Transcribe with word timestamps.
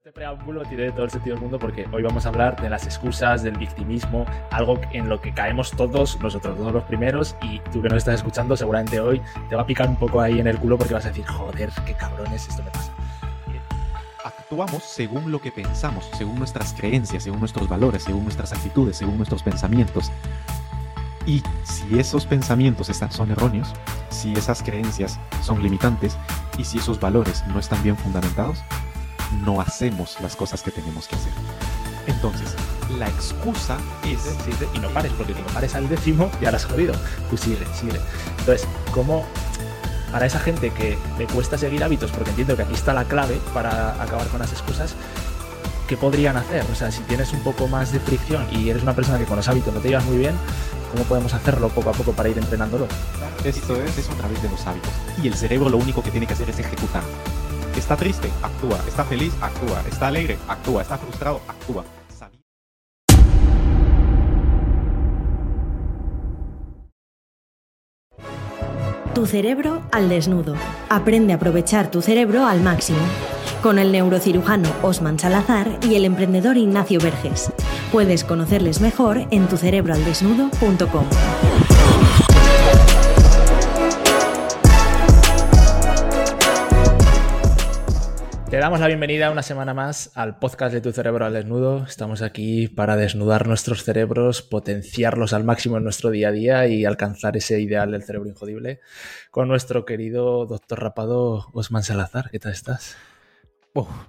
Este 0.00 0.12
preámbulo 0.12 0.62
tiene 0.62 0.90
todo 0.92 1.04
el 1.04 1.10
sentido 1.10 1.34
del 1.34 1.42
mundo 1.42 1.58
porque 1.58 1.86
hoy 1.92 2.02
vamos 2.02 2.24
a 2.24 2.30
hablar 2.30 2.58
de 2.62 2.70
las 2.70 2.86
excusas, 2.86 3.42
del 3.42 3.58
victimismo, 3.58 4.24
algo 4.50 4.80
en 4.92 5.10
lo 5.10 5.20
que 5.20 5.34
caemos 5.34 5.72
todos, 5.72 6.18
nosotros 6.22 6.56
todos 6.56 6.72
los 6.72 6.84
primeros, 6.84 7.36
y 7.42 7.58
tú 7.70 7.82
que 7.82 7.90
nos 7.90 7.98
estás 7.98 8.14
escuchando, 8.14 8.56
seguramente 8.56 8.98
hoy 8.98 9.20
te 9.50 9.56
va 9.56 9.60
a 9.60 9.66
picar 9.66 9.90
un 9.90 9.96
poco 9.96 10.22
ahí 10.22 10.40
en 10.40 10.46
el 10.46 10.58
culo 10.58 10.78
porque 10.78 10.94
vas 10.94 11.04
a 11.04 11.08
decir, 11.08 11.26
joder, 11.26 11.68
qué 11.84 11.92
cabrones, 11.92 12.48
esto 12.48 12.62
me 12.62 12.70
pasa. 12.70 12.94
Actuamos 14.24 14.84
según 14.84 15.30
lo 15.30 15.38
que 15.38 15.52
pensamos, 15.52 16.08
según 16.16 16.38
nuestras 16.38 16.72
creencias, 16.72 17.24
según 17.24 17.40
nuestros 17.40 17.68
valores, 17.68 18.02
según 18.04 18.22
nuestras 18.22 18.54
actitudes, 18.54 18.96
según 18.96 19.18
nuestros 19.18 19.42
pensamientos. 19.42 20.10
Y 21.26 21.42
si 21.64 21.98
esos 21.98 22.24
pensamientos 22.24 22.88
están, 22.88 23.12
son 23.12 23.32
erróneos, 23.32 23.74
si 24.08 24.32
esas 24.32 24.62
creencias 24.62 25.20
son 25.42 25.62
limitantes 25.62 26.16
y 26.56 26.64
si 26.64 26.78
esos 26.78 26.98
valores 26.98 27.44
no 27.48 27.58
están 27.58 27.82
bien 27.82 27.98
fundamentados, 27.98 28.64
no 29.44 29.60
hacemos 29.60 30.16
las 30.20 30.36
cosas 30.36 30.62
que 30.62 30.70
tenemos 30.70 31.08
que 31.08 31.16
hacer. 31.16 31.32
Entonces, 32.06 32.54
la 32.98 33.08
excusa 33.08 33.78
es... 34.04 34.20
Sí, 34.20 34.52
sí, 34.58 34.66
y 34.74 34.78
no 34.78 34.88
pares, 34.90 35.12
porque 35.12 35.34
si 35.34 35.40
no 35.40 35.46
pares 35.48 35.74
al 35.74 35.88
décimo, 35.88 36.30
ya 36.40 36.50
la 36.50 36.56
has 36.56 36.64
jodido. 36.64 36.94
Tú 37.28 37.36
sigue, 37.36 37.66
sigue. 37.78 38.00
Entonces, 38.38 38.66
¿cómo 38.92 39.24
para 40.12 40.26
esa 40.26 40.40
gente 40.40 40.70
que 40.70 40.98
le 41.18 41.26
cuesta 41.26 41.56
seguir 41.56 41.84
hábitos, 41.84 42.10
porque 42.10 42.30
entiendo 42.30 42.56
que 42.56 42.62
aquí 42.62 42.74
está 42.74 42.92
la 42.92 43.04
clave 43.04 43.40
para 43.54 44.02
acabar 44.02 44.26
con 44.28 44.40
las 44.40 44.50
excusas, 44.52 44.94
¿qué 45.88 45.96
podrían 45.96 46.36
hacer? 46.36 46.64
O 46.70 46.74
sea, 46.74 46.90
si 46.90 47.02
tienes 47.02 47.32
un 47.32 47.40
poco 47.40 47.68
más 47.68 47.92
de 47.92 48.00
fricción 48.00 48.46
y 48.50 48.70
eres 48.70 48.82
una 48.82 48.94
persona 48.94 49.18
que 49.18 49.24
con 49.24 49.36
los 49.36 49.48
hábitos 49.48 49.72
no 49.72 49.80
te 49.80 49.88
llevas 49.88 50.04
muy 50.04 50.18
bien, 50.18 50.34
¿cómo 50.92 51.04
podemos 51.04 51.32
hacerlo 51.34 51.68
poco 51.68 51.90
a 51.90 51.92
poco 51.92 52.12
para 52.12 52.28
ir 52.28 52.38
entrenándolo? 52.38 52.88
Esto 53.44 53.76
es, 53.76 53.98
es 53.98 54.10
a 54.10 54.14
través 54.14 54.42
de 54.42 54.48
los 54.48 54.66
hábitos. 54.66 54.90
Y 55.22 55.28
el 55.28 55.34
cerebro 55.34 55.70
lo 55.70 55.78
único 55.78 56.02
que 56.02 56.10
tiene 56.10 56.26
que 56.26 56.34
hacer 56.34 56.50
es 56.50 56.58
ejecutar. 56.58 57.02
Está 57.76 57.96
triste, 57.96 58.28
actúa. 58.42 58.78
Está 58.86 59.04
feliz, 59.04 59.32
actúa. 59.40 59.82
Está 59.88 60.08
alegre, 60.08 60.38
actúa. 60.48 60.82
Está 60.82 60.98
frustrado, 60.98 61.40
actúa. 61.48 61.84
Tu 69.14 69.26
cerebro 69.26 69.82
al 69.92 70.08
desnudo. 70.08 70.54
Aprende 70.88 71.32
a 71.32 71.36
aprovechar 71.36 71.90
tu 71.90 72.00
cerebro 72.00 72.46
al 72.46 72.60
máximo. 72.62 73.00
Con 73.62 73.78
el 73.78 73.92
neurocirujano 73.92 74.70
Osman 74.82 75.18
Salazar 75.18 75.78
y 75.82 75.96
el 75.96 76.04
emprendedor 76.06 76.56
Ignacio 76.56 77.00
Verges. 77.00 77.52
Puedes 77.92 78.24
conocerles 78.24 78.80
mejor 78.80 79.26
en 79.30 79.46
tucerebroaldesnudo.com. 79.48 81.04
damos 88.60 88.78
la 88.78 88.88
bienvenida 88.88 89.30
una 89.30 89.42
semana 89.42 89.72
más 89.72 90.12
al 90.14 90.38
podcast 90.38 90.74
de 90.74 90.82
Tu 90.82 90.92
Cerebro 90.92 91.24
al 91.24 91.32
Desnudo. 91.32 91.82
Estamos 91.84 92.20
aquí 92.20 92.68
para 92.68 92.94
desnudar 92.94 93.48
nuestros 93.48 93.84
cerebros, 93.84 94.42
potenciarlos 94.42 95.32
al 95.32 95.44
máximo 95.44 95.78
en 95.78 95.84
nuestro 95.84 96.10
día 96.10 96.28
a 96.28 96.32
día 96.32 96.66
y 96.66 96.84
alcanzar 96.84 97.38
ese 97.38 97.58
ideal 97.58 97.90
del 97.90 98.02
cerebro 98.02 98.28
injodible 98.28 98.80
con 99.30 99.48
nuestro 99.48 99.86
querido 99.86 100.44
doctor 100.44 100.82
rapado 100.82 101.46
Osman 101.54 101.82
Salazar. 101.82 102.28
¿Qué 102.30 102.38
tal 102.38 102.52
estás? 102.52 102.98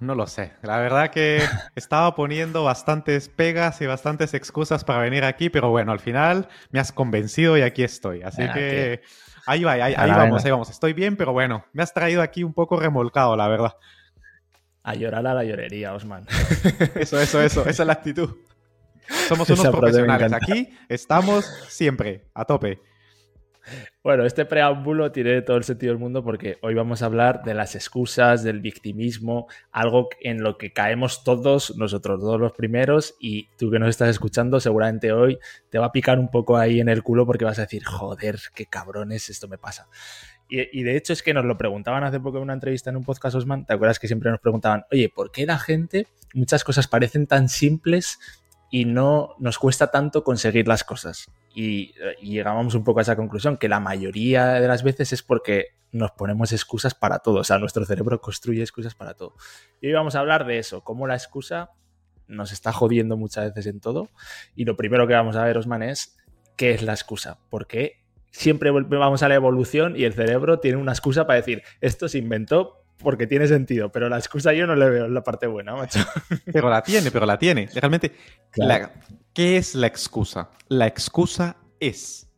no 0.00 0.14
lo 0.14 0.26
sé. 0.26 0.52
La 0.60 0.76
verdad 0.80 1.08
que 1.08 1.40
estaba 1.74 2.14
poniendo 2.14 2.62
bastantes 2.62 3.30
pegas 3.30 3.80
y 3.80 3.86
bastantes 3.86 4.34
excusas 4.34 4.84
para 4.84 5.00
venir 5.00 5.24
aquí, 5.24 5.48
pero 5.48 5.70
bueno, 5.70 5.92
al 5.92 6.00
final 6.00 6.48
me 6.70 6.78
has 6.78 6.92
convencido 6.92 7.56
y 7.56 7.62
aquí 7.62 7.84
estoy. 7.84 8.20
Así 8.22 8.42
que 8.52 9.00
ahí 9.46 9.64
va, 9.64 9.72
ahí, 9.72 9.94
ahí 9.96 10.10
vamos, 10.10 10.44
ahí 10.44 10.50
vamos. 10.50 10.68
Estoy 10.68 10.92
bien, 10.92 11.16
pero 11.16 11.32
bueno, 11.32 11.64
me 11.72 11.82
has 11.82 11.94
traído 11.94 12.20
aquí 12.20 12.44
un 12.44 12.52
poco 12.52 12.78
remolcado, 12.78 13.34
la 13.34 13.48
verdad. 13.48 13.72
A 14.82 14.94
llorar 14.94 15.26
a 15.26 15.34
la 15.34 15.44
llorería, 15.44 15.94
Osman. 15.94 16.26
Eso, 16.94 17.20
eso, 17.20 17.40
eso. 17.40 17.60
Esa 17.62 17.82
es 17.82 17.86
la 17.86 17.92
actitud. 17.92 18.36
Somos 19.28 19.48
unos 19.50 19.68
profesionales. 19.68 20.32
Aquí 20.32 20.68
estamos 20.88 21.44
siempre, 21.68 22.24
a 22.34 22.44
tope. 22.44 22.80
Bueno, 24.02 24.24
este 24.24 24.44
preámbulo 24.44 25.12
tiene 25.12 25.42
todo 25.42 25.56
el 25.56 25.62
sentido 25.62 25.92
del 25.92 26.00
mundo 26.00 26.24
porque 26.24 26.58
hoy 26.62 26.74
vamos 26.74 27.02
a 27.02 27.06
hablar 27.06 27.44
de 27.44 27.54
las 27.54 27.76
excusas, 27.76 28.42
del 28.42 28.60
victimismo, 28.60 29.46
algo 29.70 30.08
en 30.20 30.42
lo 30.42 30.58
que 30.58 30.72
caemos 30.72 31.22
todos, 31.22 31.76
nosotros 31.76 32.18
todos 32.18 32.40
los 32.40 32.52
primeros, 32.52 33.14
y 33.20 33.48
tú 33.56 33.70
que 33.70 33.78
nos 33.78 33.90
estás 33.90 34.08
escuchando, 34.08 34.58
seguramente 34.58 35.12
hoy 35.12 35.38
te 35.70 35.78
va 35.78 35.86
a 35.86 35.92
picar 35.92 36.18
un 36.18 36.30
poco 36.30 36.56
ahí 36.56 36.80
en 36.80 36.88
el 36.88 37.04
culo 37.04 37.24
porque 37.24 37.44
vas 37.44 37.60
a 37.60 37.62
decir, 37.62 37.84
joder, 37.84 38.40
qué 38.54 38.66
cabrones, 38.66 39.28
esto 39.28 39.46
me 39.46 39.58
pasa. 39.58 39.86
Y, 40.54 40.82
de 40.82 40.96
hecho 40.98 41.14
es 41.14 41.22
que 41.22 41.32
nos 41.32 41.46
lo 41.46 41.56
preguntaban 41.56 42.04
hace 42.04 42.20
poco 42.20 42.36
en 42.36 42.42
una 42.42 42.52
entrevista 42.52 42.90
en 42.90 42.96
un 42.96 43.04
podcast 43.04 43.34
Osman, 43.36 43.64
¿te 43.64 43.72
acuerdas 43.72 43.98
que 43.98 44.06
siempre 44.06 44.30
nos 44.30 44.38
preguntaban, 44.38 44.84
oye, 44.92 45.08
¿por 45.08 45.32
qué 45.32 45.46
la 45.46 45.58
gente, 45.58 46.08
muchas 46.34 46.62
cosas 46.62 46.86
parecen 46.88 47.26
tan 47.26 47.48
simples 47.48 48.20
y 48.70 48.84
no 48.84 49.34
nos 49.38 49.58
cuesta 49.58 49.90
tanto 49.90 50.22
conseguir 50.24 50.68
las 50.68 50.84
cosas? 50.84 51.30
Y, 51.54 51.94
y 52.20 52.32
llegábamos 52.32 52.74
un 52.74 52.84
poco 52.84 52.98
a 52.98 53.02
esa 53.02 53.16
conclusión, 53.16 53.56
que 53.56 53.70
la 53.70 53.80
mayoría 53.80 54.52
de 54.60 54.68
las 54.68 54.82
veces 54.82 55.14
es 55.14 55.22
porque 55.22 55.68
nos 55.90 56.10
ponemos 56.10 56.52
excusas 56.52 56.94
para 56.94 57.20
todo, 57.20 57.36
o 57.36 57.44
sea, 57.44 57.56
nuestro 57.56 57.86
cerebro 57.86 58.20
construye 58.20 58.60
excusas 58.60 58.94
para 58.94 59.14
todo. 59.14 59.34
Y 59.80 59.86
hoy 59.86 59.94
vamos 59.94 60.16
a 60.16 60.20
hablar 60.20 60.44
de 60.44 60.58
eso, 60.58 60.84
cómo 60.84 61.06
la 61.06 61.14
excusa 61.14 61.70
nos 62.28 62.52
está 62.52 62.74
jodiendo 62.74 63.16
muchas 63.16 63.54
veces 63.54 63.72
en 63.72 63.80
todo. 63.80 64.10
Y 64.54 64.66
lo 64.66 64.76
primero 64.76 65.06
que 65.06 65.14
vamos 65.14 65.34
a 65.36 65.44
ver, 65.44 65.56
Osman, 65.56 65.82
es 65.82 66.18
qué 66.58 66.72
es 66.72 66.82
la 66.82 66.92
excusa, 66.92 67.38
por 67.48 67.66
qué 67.66 68.01
siempre 68.32 68.70
vamos 68.70 69.22
a 69.22 69.28
la 69.28 69.34
evolución 69.36 69.94
y 69.96 70.04
el 70.04 70.14
cerebro 70.14 70.58
tiene 70.58 70.78
una 70.78 70.92
excusa 70.92 71.26
para 71.26 71.36
decir, 71.38 71.62
esto 71.80 72.08
se 72.08 72.18
inventó 72.18 72.82
porque 72.98 73.26
tiene 73.26 73.46
sentido, 73.46 73.92
pero 73.92 74.08
la 74.08 74.18
excusa 74.18 74.52
yo 74.52 74.66
no 74.66 74.74
le 74.74 74.88
veo 74.88 75.06
en 75.06 75.14
la 75.14 75.22
parte 75.22 75.46
buena, 75.46 75.74
macho. 75.74 76.00
Pero 76.52 76.70
la 76.70 76.82
tiene, 76.82 77.10
pero 77.10 77.26
la 77.26 77.36
tiene. 77.36 77.68
Realmente, 77.74 78.12
¿qué 79.34 79.56
es 79.56 79.74
la 79.74 79.88
excusa? 79.88 80.50
La 80.68 80.86
excusa 80.86 81.56
es 81.80 82.28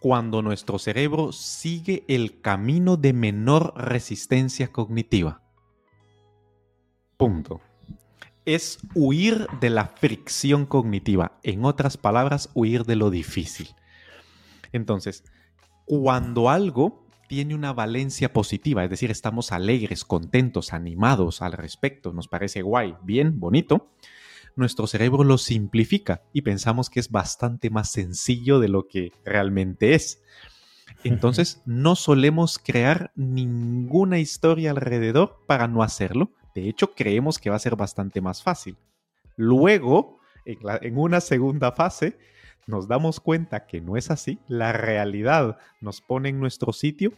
cuando 0.00 0.42
nuestro 0.42 0.78
cerebro 0.78 1.30
sigue 1.30 2.04
el 2.08 2.40
camino 2.40 2.96
de 2.96 3.12
menor 3.12 3.72
resistencia 3.76 4.68
cognitiva. 4.68 5.42
Punto. 7.16 7.60
Es 8.46 8.78
huir 8.94 9.46
de 9.60 9.70
la 9.70 9.86
fricción 9.86 10.66
cognitiva. 10.66 11.38
En 11.44 11.64
otras 11.64 11.96
palabras, 11.96 12.50
huir 12.54 12.84
de 12.84 12.96
lo 12.96 13.10
difícil. 13.10 13.68
Entonces, 14.72 15.24
cuando 15.84 16.50
algo 16.50 17.06
tiene 17.28 17.54
una 17.54 17.72
valencia 17.72 18.32
positiva, 18.32 18.84
es 18.84 18.90
decir, 18.90 19.10
estamos 19.10 19.52
alegres, 19.52 20.04
contentos, 20.04 20.72
animados 20.72 21.42
al 21.42 21.52
respecto, 21.52 22.12
nos 22.12 22.28
parece 22.28 22.62
guay, 22.62 22.96
bien, 23.02 23.38
bonito, 23.38 23.92
nuestro 24.56 24.86
cerebro 24.86 25.24
lo 25.24 25.38
simplifica 25.38 26.22
y 26.32 26.42
pensamos 26.42 26.90
que 26.90 27.00
es 27.00 27.10
bastante 27.10 27.70
más 27.70 27.90
sencillo 27.90 28.58
de 28.58 28.68
lo 28.68 28.88
que 28.88 29.12
realmente 29.24 29.94
es. 29.94 30.22
Entonces, 31.04 31.62
no 31.64 31.96
solemos 31.96 32.58
crear 32.58 33.12
ninguna 33.14 34.18
historia 34.18 34.70
alrededor 34.70 35.38
para 35.46 35.68
no 35.68 35.82
hacerlo. 35.82 36.32
De 36.54 36.68
hecho, 36.68 36.94
creemos 36.94 37.38
que 37.38 37.48
va 37.48 37.56
a 37.56 37.60
ser 37.60 37.76
bastante 37.76 38.20
más 38.20 38.42
fácil. 38.42 38.76
Luego, 39.36 40.18
en, 40.44 40.98
una 40.98 41.20
segunda 41.20 41.72
fase, 41.72 42.18
nos 42.66 42.88
damos 42.88 43.20
cuenta 43.20 43.66
que 43.66 43.80
no 43.80 43.96
es 43.96 44.10
así, 44.10 44.38
la 44.48 44.72
realidad 44.72 45.58
nos 45.80 46.00
pone 46.00 46.28
en 46.28 46.40
nuestro 46.40 46.72
sitio 46.72 47.12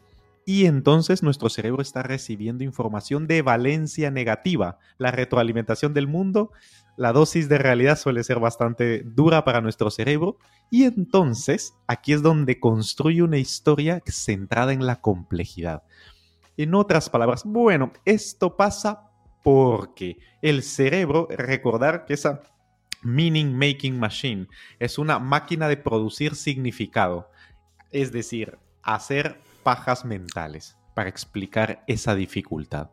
y 0.45 0.67
entonces 0.67 1.23
nuestro 1.23 1.49
cerebro 1.49 1.83
está 1.83 2.03
recibiendo 2.03 2.65
información 2.65 3.27
de 3.27 3.43
valencia 3.43 4.11
negativa. 4.11 4.79
La 4.99 5.13
retroalimentación 5.13 5.95
del 5.95 6.09
mundo, 6.09 6.51
la 6.97 7.13
dosis 7.13 7.49
de 7.49 7.59
realidad 7.59 7.99
suele 7.99 8.25
ser 8.25 8.41
bastante 8.41 9.03
dura 9.05 9.45
para 9.45 9.61
nuestro 9.61 9.91
cerebro 9.91 10.39
y 10.71 10.85
entonces 10.85 11.75
aquí 11.87 12.13
es 12.13 12.23
donde 12.23 12.59
construye 12.59 13.23
una 13.23 13.39
historia 13.39 14.03
centrada 14.07 14.73
en 14.73 14.85
la 14.85 15.01
complejidad. 15.01 15.85
En 16.57 16.75
otras 16.75 17.09
palabras, 17.09 17.45
bueno, 17.45 17.93
esto 18.05 18.57
pasa 18.57 19.11
porque 19.43 20.19
el 20.43 20.63
cerebro, 20.63 21.29
recordar 21.31 22.05
que 22.05 22.15
esa 22.15 22.43
Meaning 23.03 23.57
Making 23.57 23.99
Machine. 23.99 24.49
Es 24.79 24.99
una 24.99 25.19
máquina 25.19 25.69
de 25.69 25.77
producir 25.77 26.35
significado. 26.35 27.31
Es 27.91 28.13
decir, 28.13 28.59
hacer 28.83 29.41
pajas 29.63 30.05
mentales 30.05 30.77
para 30.95 31.09
explicar 31.09 31.85
esa 31.87 32.15
dificultad. 32.15 32.91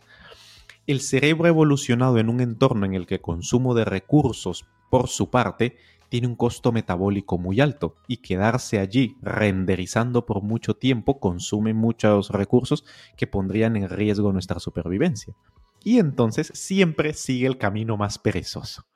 El 0.88 1.02
cerebro 1.02 1.48
evolucionado 1.48 2.18
en 2.18 2.30
un 2.30 2.42
entorno 2.42 2.86
en 2.86 2.96
el 2.96 3.06
que 3.06 3.16
el 3.16 3.22
consumo 3.22 3.76
de 3.76 3.86
recursos, 3.86 4.66
por 4.90 5.08
su 5.08 5.30
parte, 5.30 5.78
tiene 6.10 6.28
un 6.28 6.36
costo 6.36 6.72
metabólico 6.72 7.38
muy 7.38 7.62
alto 7.62 7.96
y 8.08 8.18
quedarse 8.18 8.80
allí 8.80 9.16
renderizando 9.22 10.26
por 10.26 10.42
mucho 10.42 10.76
tiempo 10.76 11.20
consume 11.20 11.76
muchos 11.76 12.32
recursos 12.32 12.84
que 13.16 13.28
pondrían 13.28 13.76
en 13.76 13.90
riesgo 13.90 14.34
nuestra 14.34 14.60
supervivencia. 14.60 15.36
Y 15.84 16.00
entonces 16.00 16.52
siempre 16.56 17.14
sigue 17.14 17.46
el 17.46 17.60
camino 17.60 17.96
más 17.96 18.18
perezoso 18.18 18.89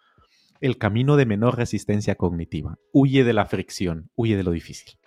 el 0.63 0.77
camino 0.77 1.18
de 1.18 1.25
menor 1.25 1.57
resistencia 1.57 2.15
cognitiva. 2.15 2.77
Huye 2.94 3.25
de 3.25 3.33
la 3.33 3.45
fricción, 3.45 4.10
huye 4.15 4.38
de 4.38 4.44
lo 4.44 4.51
difícil. 4.51 4.98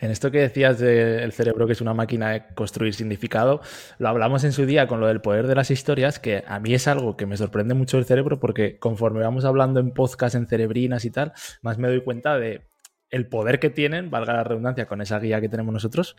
En 0.00 0.10
esto 0.10 0.32
que 0.32 0.40
decías 0.40 0.80
del 0.80 1.30
cerebro 1.30 1.68
que 1.68 1.74
es 1.74 1.80
una 1.80 1.94
máquina 1.94 2.30
de 2.30 2.44
construir 2.54 2.94
significado, 2.94 3.60
lo 3.98 4.08
hablamos 4.08 4.42
en 4.42 4.52
su 4.52 4.66
día 4.66 4.88
con 4.88 4.98
lo 4.98 5.06
del 5.06 5.20
poder 5.20 5.46
de 5.46 5.54
las 5.54 5.70
historias, 5.70 6.18
que 6.18 6.42
a 6.44 6.58
mí 6.58 6.74
es 6.74 6.88
algo 6.88 7.16
que 7.16 7.26
me 7.26 7.36
sorprende 7.36 7.74
mucho 7.74 7.96
el 7.96 8.04
cerebro 8.04 8.40
porque 8.40 8.80
conforme 8.80 9.20
vamos 9.20 9.44
hablando 9.44 9.78
en 9.78 9.92
podcast, 9.92 10.34
en 10.34 10.48
cerebrinas 10.48 11.04
y 11.04 11.10
tal, 11.12 11.32
más 11.62 11.78
me 11.78 11.86
doy 11.86 12.02
cuenta 12.02 12.36
de 12.36 12.66
el 13.10 13.28
poder 13.28 13.60
que 13.60 13.70
tienen, 13.70 14.10
valga 14.10 14.32
la 14.32 14.42
redundancia, 14.42 14.86
con 14.86 15.02
esa 15.02 15.20
guía 15.20 15.40
que 15.40 15.48
tenemos 15.48 15.72
nosotros, 15.72 16.16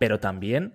pero 0.00 0.18
también 0.18 0.74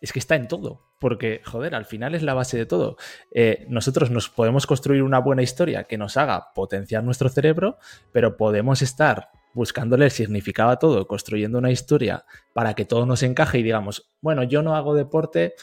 es 0.00 0.10
que 0.10 0.20
está 0.20 0.36
en 0.36 0.48
todo, 0.48 0.91
porque, 1.02 1.40
joder, 1.44 1.74
al 1.74 1.84
final 1.84 2.14
es 2.14 2.22
la 2.22 2.32
base 2.32 2.56
de 2.56 2.64
todo. 2.64 2.96
Eh, 3.32 3.66
nosotros 3.68 4.12
nos 4.12 4.28
podemos 4.28 4.68
construir 4.68 5.02
una 5.02 5.18
buena 5.18 5.42
historia 5.42 5.82
que 5.82 5.98
nos 5.98 6.16
haga 6.16 6.52
potenciar 6.54 7.02
nuestro 7.02 7.28
cerebro, 7.28 7.76
pero 8.12 8.36
podemos 8.36 8.82
estar 8.82 9.30
buscándole 9.52 10.04
el 10.04 10.12
significado 10.12 10.70
a 10.70 10.78
todo, 10.78 11.08
construyendo 11.08 11.58
una 11.58 11.72
historia 11.72 12.24
para 12.52 12.74
que 12.74 12.84
todo 12.84 13.04
nos 13.04 13.24
encaje 13.24 13.58
y 13.58 13.64
digamos, 13.64 14.12
bueno, 14.20 14.44
yo 14.44 14.62
no 14.62 14.76
hago 14.76 14.94
deporte 14.94 15.54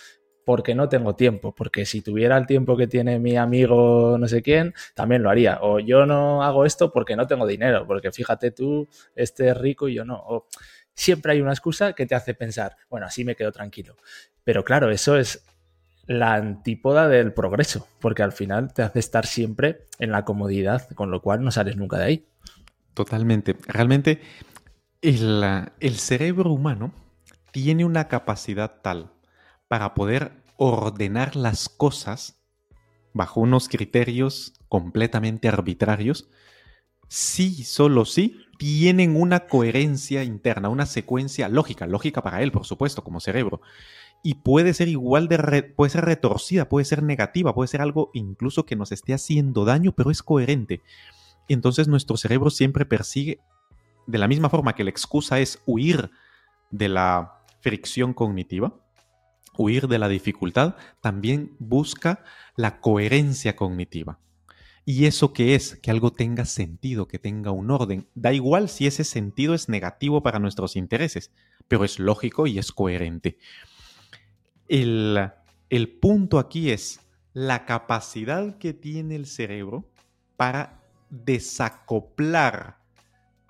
porque 0.44 0.76
no 0.76 0.90
tengo 0.90 1.16
tiempo, 1.16 1.56
porque 1.56 1.86
si 1.86 2.02
tuviera 2.02 2.36
el 2.36 2.46
tiempo 2.46 2.76
que 2.76 2.88
tiene 2.88 3.20
mi 3.20 3.38
amigo 3.38 4.18
no 4.20 4.28
sé 4.28 4.42
quién, 4.42 4.74
también 4.94 5.24
lo 5.24 5.30
haría. 5.30 5.60
O 5.62 5.80
yo 5.80 6.06
no 6.06 6.44
hago 6.44 6.66
esto 6.66 6.92
porque 6.92 7.16
no 7.16 7.28
tengo 7.28 7.48
dinero, 7.48 7.88
porque 7.88 8.12
fíjate 8.12 8.52
tú, 8.52 8.90
este 9.16 9.48
es 9.48 9.58
rico 9.58 9.88
y 9.88 9.94
yo 9.94 10.04
no. 10.04 10.48
Siempre 10.96 11.34
hay 11.34 11.42
una 11.42 11.52
excusa 11.52 11.94
que 11.94 12.06
te 12.06 12.16
hace 12.16 12.34
pensar, 12.34 12.76
bueno, 12.90 13.06
así 13.06 13.24
me 13.24 13.36
quedo 13.36 13.52
tranquilo. 13.52 13.96
Pero 14.44 14.64
claro, 14.64 14.90
eso 14.92 15.18
es 15.18 15.44
la 16.06 16.34
antípoda 16.34 17.08
del 17.08 17.34
progreso, 17.34 17.88
porque 18.00 18.24
al 18.24 18.32
final 18.32 18.74
te 18.74 18.82
hace 18.82 19.00
estar 19.00 19.26
siempre 19.26 19.88
en 20.00 20.12
la 20.12 20.26
comodidad, 20.26 20.90
con 20.96 21.12
lo 21.12 21.22
cual 21.22 21.44
no 21.44 21.52
sales 21.52 21.78
nunca 21.78 21.98
de 21.98 22.04
ahí. 22.04 22.26
Totalmente. 22.96 23.56
Realmente 23.68 24.20
el, 25.02 25.96
cerebro 25.98 26.52
humano 26.52 26.92
tiene 27.52 27.86
una 27.86 28.08
capacidad 28.08 28.82
tal 28.82 29.14
para 29.68 29.94
poder 29.94 30.32
ordenar 30.58 31.36
las 31.36 31.70
cosas 31.70 32.42
bajo 33.14 33.40
unos 33.40 33.70
criterios 33.70 34.54
completamente 34.68 35.48
arbitrarios, 35.48 36.30
sí, 37.08 37.64
solo 37.64 38.06
sí, 38.06 38.46
tienen 38.60 39.16
una 39.16 39.48
coherencia 39.48 40.22
interna, 40.26 40.68
una 40.68 40.86
secuencia 40.86 41.48
lógica, 41.48 41.88
lógica 41.88 42.22
para 42.22 42.44
él, 42.44 42.52
por 42.52 42.66
supuesto, 42.66 43.06
como 43.06 43.22
cerebro. 43.22 43.62
Y 44.22 44.36
puede 44.36 44.74
ser 44.74 44.90
igual 44.90 45.30
de, 45.30 45.64
puede 45.64 45.90
ser 45.90 46.04
retorcida, 46.04 46.68
puede 46.68 46.84
ser 46.84 47.02
negativa, 47.02 47.56
puede 47.56 47.70
ser 47.70 47.80
algo 47.80 48.12
incluso 48.14 48.66
que 48.66 48.76
nos 48.76 48.92
esté 48.92 49.14
haciendo 49.14 49.64
daño, 49.64 49.94
pero 49.94 50.12
es 50.12 50.22
coherente. 50.22 50.82
Entonces 51.48 51.88
nuestro 51.88 52.18
cerebro 52.18 52.50
siempre 52.50 52.86
persigue, 52.86 53.40
de 54.08 54.18
la 54.18 54.28
misma 54.28 54.50
forma 54.50 54.76
que 54.76 54.84
la 54.84 54.90
excusa 54.90 55.40
es 55.40 55.64
huir 55.66 56.12
de 56.70 56.90
la 56.90 57.40
fricción 57.62 58.14
cognitiva, 58.14 58.76
huir 59.58 59.88
de 59.88 60.00
la 60.00 60.10
dificultad, 60.10 60.76
también 61.00 61.56
busca 61.60 62.26
la 62.58 62.82
coherencia 62.82 63.56
cognitiva. 63.56 64.20
¿Y 64.90 65.06
eso 65.06 65.34
qué 65.34 65.54
es? 65.54 65.76
Que 65.76 65.92
algo 65.92 66.14
tenga 66.14 66.46
sentido, 66.46 67.08
que 67.08 67.20
tenga 67.20 67.52
un 67.52 67.70
orden. 67.70 68.08
Da 68.16 68.34
igual 68.34 68.70
si 68.70 68.88
ese 68.88 69.04
sentido 69.04 69.54
es 69.54 69.70
negativo 69.70 70.24
para 70.24 70.40
nuestros 70.40 70.76
intereses, 70.76 71.32
pero 71.68 71.86
es 71.86 72.00
lógico 72.00 72.48
y 72.48 72.58
es 72.58 72.72
coherente. 72.72 73.38
El, 74.68 75.30
el 75.70 75.90
punto 76.00 76.40
aquí 76.40 76.72
es 76.72 77.02
la 77.34 77.68
capacidad 77.68 78.58
que 78.58 78.74
tiene 78.74 79.16
el 79.16 79.28
cerebro 79.28 79.88
para 80.38 80.82
desacoplar 81.12 82.80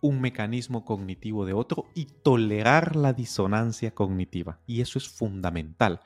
un 0.02 0.20
mecanismo 0.20 0.84
cognitivo 0.84 1.46
de 1.46 1.54
otro 1.54 1.86
y 1.96 2.08
tolerar 2.22 2.98
la 2.98 3.14
disonancia 3.14 3.96
cognitiva. 3.96 4.60
Y 4.68 4.82
eso 4.82 5.00
es 5.00 5.08
fundamental. 5.08 6.02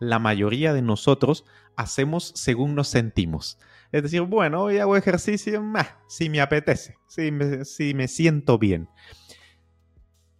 La 0.00 0.18
mayoría 0.18 0.72
de 0.72 0.82
nosotros 0.82 1.44
hacemos 1.76 2.32
según 2.34 2.74
nos 2.74 2.88
sentimos. 2.88 3.60
Es 3.92 4.02
decir, 4.02 4.22
bueno, 4.22 4.62
hoy 4.62 4.78
hago 4.78 4.96
ejercicio, 4.96 5.62
si 6.08 6.30
me 6.30 6.40
apetece, 6.40 6.96
si 7.06 7.30
me, 7.30 7.66
si 7.66 7.92
me 7.92 8.08
siento 8.08 8.58
bien. 8.58 8.88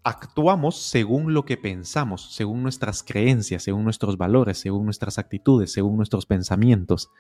Actuamos 0.04 0.82
según 0.82 1.34
lo 1.34 1.44
que 1.44 1.58
pensamos, 1.58 2.34
según 2.34 2.62
nuestras 2.62 3.02
creencias, 3.02 3.62
según 3.62 3.84
nuestros 3.84 4.16
valores, 4.16 4.58
según 4.58 4.86
nuestras 4.86 5.18
actitudes, 5.18 5.70
según 5.70 5.96
nuestros 5.96 6.24
pensamientos. 6.24 7.10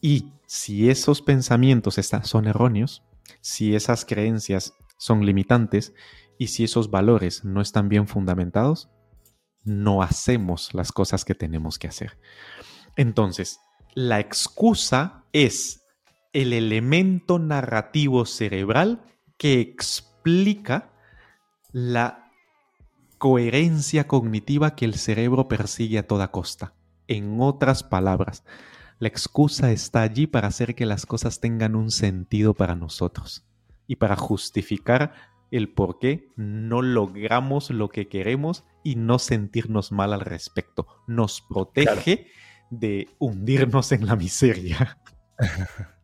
Y 0.00 0.30
si 0.46 0.90
esos 0.90 1.22
pensamientos 1.22 1.98
son 2.22 2.46
erróneos, 2.46 3.02
si 3.40 3.74
esas 3.74 4.04
creencias 4.04 4.74
son 4.98 5.24
limitantes 5.24 5.94
y 6.38 6.48
si 6.48 6.64
esos 6.64 6.90
valores 6.90 7.44
no 7.44 7.62
están 7.62 7.88
bien 7.88 8.06
fundamentados, 8.06 8.90
no 9.64 10.02
hacemos 10.02 10.74
las 10.74 10.92
cosas 10.92 11.24
que 11.24 11.34
tenemos 11.34 11.78
que 11.78 11.88
hacer. 11.88 12.18
Entonces, 12.94 13.60
la 13.94 14.20
excusa 14.20 15.24
es 15.32 15.82
el 16.32 16.52
elemento 16.52 17.38
narrativo 17.38 18.26
cerebral 18.26 19.02
que 19.36 19.60
explica 19.60 20.92
la 21.72 22.30
coherencia 23.18 24.06
cognitiva 24.06 24.74
que 24.74 24.84
el 24.84 24.94
cerebro 24.94 25.48
persigue 25.48 25.98
a 25.98 26.06
toda 26.06 26.30
costa. 26.30 26.74
En 27.06 27.40
otras 27.40 27.82
palabras, 27.82 28.44
la 28.98 29.08
excusa 29.08 29.72
está 29.72 30.02
allí 30.02 30.26
para 30.26 30.48
hacer 30.48 30.74
que 30.74 30.86
las 30.86 31.06
cosas 31.06 31.40
tengan 31.40 31.74
un 31.74 31.90
sentido 31.90 32.54
para 32.54 32.74
nosotros 32.74 33.46
y 33.86 33.96
para 33.96 34.16
justificar 34.16 35.12
el 35.50 35.72
por 35.72 35.98
qué 35.98 36.28
no 36.36 36.82
logramos 36.82 37.70
lo 37.70 37.88
que 37.88 38.08
queremos 38.08 38.64
y 38.84 38.96
no 38.96 39.18
sentirnos 39.18 39.92
mal 39.92 40.12
al 40.12 40.20
respecto. 40.20 40.86
Nos 41.06 41.40
protege 41.40 42.26
de 42.70 43.08
hundirnos 43.18 43.92
en 43.92 44.06
la 44.06 44.16
miseria. 44.16 44.98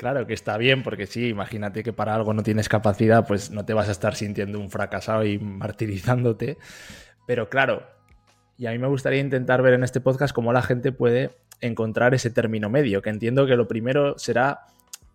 Claro 0.00 0.26
que 0.26 0.32
está 0.32 0.56
bien, 0.56 0.82
porque 0.82 1.04
sí, 1.04 1.28
imagínate 1.28 1.82
que 1.82 1.92
para 1.92 2.14
algo 2.14 2.32
no 2.32 2.42
tienes 2.42 2.70
capacidad, 2.70 3.26
pues 3.26 3.50
no 3.50 3.66
te 3.66 3.74
vas 3.74 3.86
a 3.86 3.92
estar 3.92 4.14
sintiendo 4.14 4.58
un 4.58 4.70
fracasado 4.70 5.26
y 5.26 5.38
martirizándote. 5.38 6.56
Pero 7.26 7.50
claro, 7.50 7.82
y 8.56 8.64
a 8.64 8.70
mí 8.70 8.78
me 8.78 8.86
gustaría 8.86 9.20
intentar 9.20 9.60
ver 9.60 9.74
en 9.74 9.84
este 9.84 10.00
podcast 10.00 10.34
cómo 10.34 10.54
la 10.54 10.62
gente 10.62 10.90
puede 10.92 11.36
encontrar 11.60 12.14
ese 12.14 12.30
término 12.30 12.70
medio, 12.70 13.02
que 13.02 13.10
entiendo 13.10 13.46
que 13.46 13.56
lo 13.56 13.68
primero 13.68 14.18
será 14.18 14.60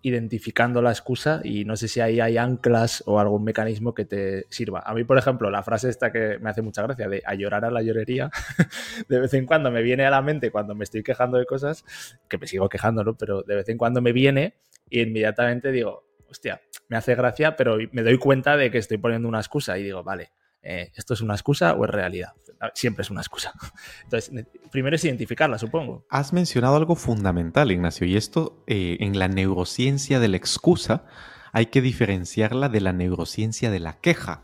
identificando 0.06 0.84
la 0.84 0.92
excusa 0.92 1.42
y 1.44 1.66
no 1.66 1.76
sé 1.76 1.88
si 1.88 2.00
ahí 2.00 2.20
hay 2.20 2.38
anclas 2.38 3.02
o 3.08 3.20
algún 3.20 3.44
mecanismo 3.44 3.96
que 3.96 4.06
te 4.06 4.46
sirva. 4.50 4.84
A 4.86 4.94
mí, 4.94 5.04
por 5.04 5.18
ejemplo, 5.18 5.50
la 5.50 5.64
frase 5.64 5.90
esta 5.90 6.12
que 6.12 6.38
me 6.38 6.52
hace 6.52 6.62
mucha 6.62 6.84
gracia 6.84 7.10
de 7.10 7.24
a 7.26 7.34
llorar 7.34 7.66
a 7.66 7.72
la 7.72 7.82
llorería, 7.82 8.30
de 9.10 9.20
vez 9.20 9.34
en 9.34 9.48
cuando 9.48 9.72
me 9.72 9.82
viene 9.82 10.06
a 10.06 10.12
la 10.12 10.22
mente 10.22 10.52
cuando 10.52 10.76
me 10.76 10.84
estoy 10.84 11.02
quejando 11.02 11.40
de 11.40 11.48
cosas, 11.48 11.84
que 12.30 12.38
me 12.38 12.46
sigo 12.46 12.70
quejando, 12.70 13.04
¿no? 13.04 13.18
Pero 13.18 13.42
de 13.42 13.56
vez 13.56 13.68
en 13.70 13.80
cuando 13.80 14.00
me 14.00 14.12
viene 14.12 14.54
y 14.92 15.02
inmediatamente 15.02 15.72
digo, 15.72 16.04
hostia, 16.30 16.62
me 16.88 16.98
hace 16.98 17.16
gracia, 17.16 17.56
pero 17.56 17.80
me 17.92 18.04
doy 18.04 18.20
cuenta 18.20 18.58
de 18.58 18.70
que 18.70 18.78
estoy 18.78 19.00
poniendo 19.00 19.28
una 19.28 19.40
excusa 19.40 19.76
y 19.80 19.84
digo, 19.84 20.04
vale, 20.04 20.30
eh, 20.66 20.92
¿esto 20.96 21.14
es 21.14 21.22
una 21.22 21.36
excusa 21.36 21.74
o 21.74 21.86
es 21.86 21.92
realidad? 21.92 22.34
Siempre 22.74 23.04
es 23.04 23.12
una 23.12 23.22
excusa. 23.22 23.54
Entonces, 24.04 24.46
primero 24.72 24.96
es 24.96 25.06
identificarla, 25.06 25.60
supongo. 25.60 26.06
Has 26.10 26.34
mencionado 26.34 26.76
algo 26.76 26.96
fundamental, 26.96 27.72
Ignacio, 27.72 28.08
y 28.08 28.18
esto 28.18 28.64
eh, 28.66 28.98
en 29.00 29.20
la 29.20 29.28
neurociencia 29.28 30.20
de 30.20 30.28
la 30.28 30.38
excusa 30.38 31.06
hay 31.54 31.68
que 31.68 31.82
diferenciarla 31.82 32.68
de 32.68 32.82
la 32.82 32.94
neurociencia 32.94 33.70
de 33.70 33.80
la 33.80 34.00
queja. 34.00 34.44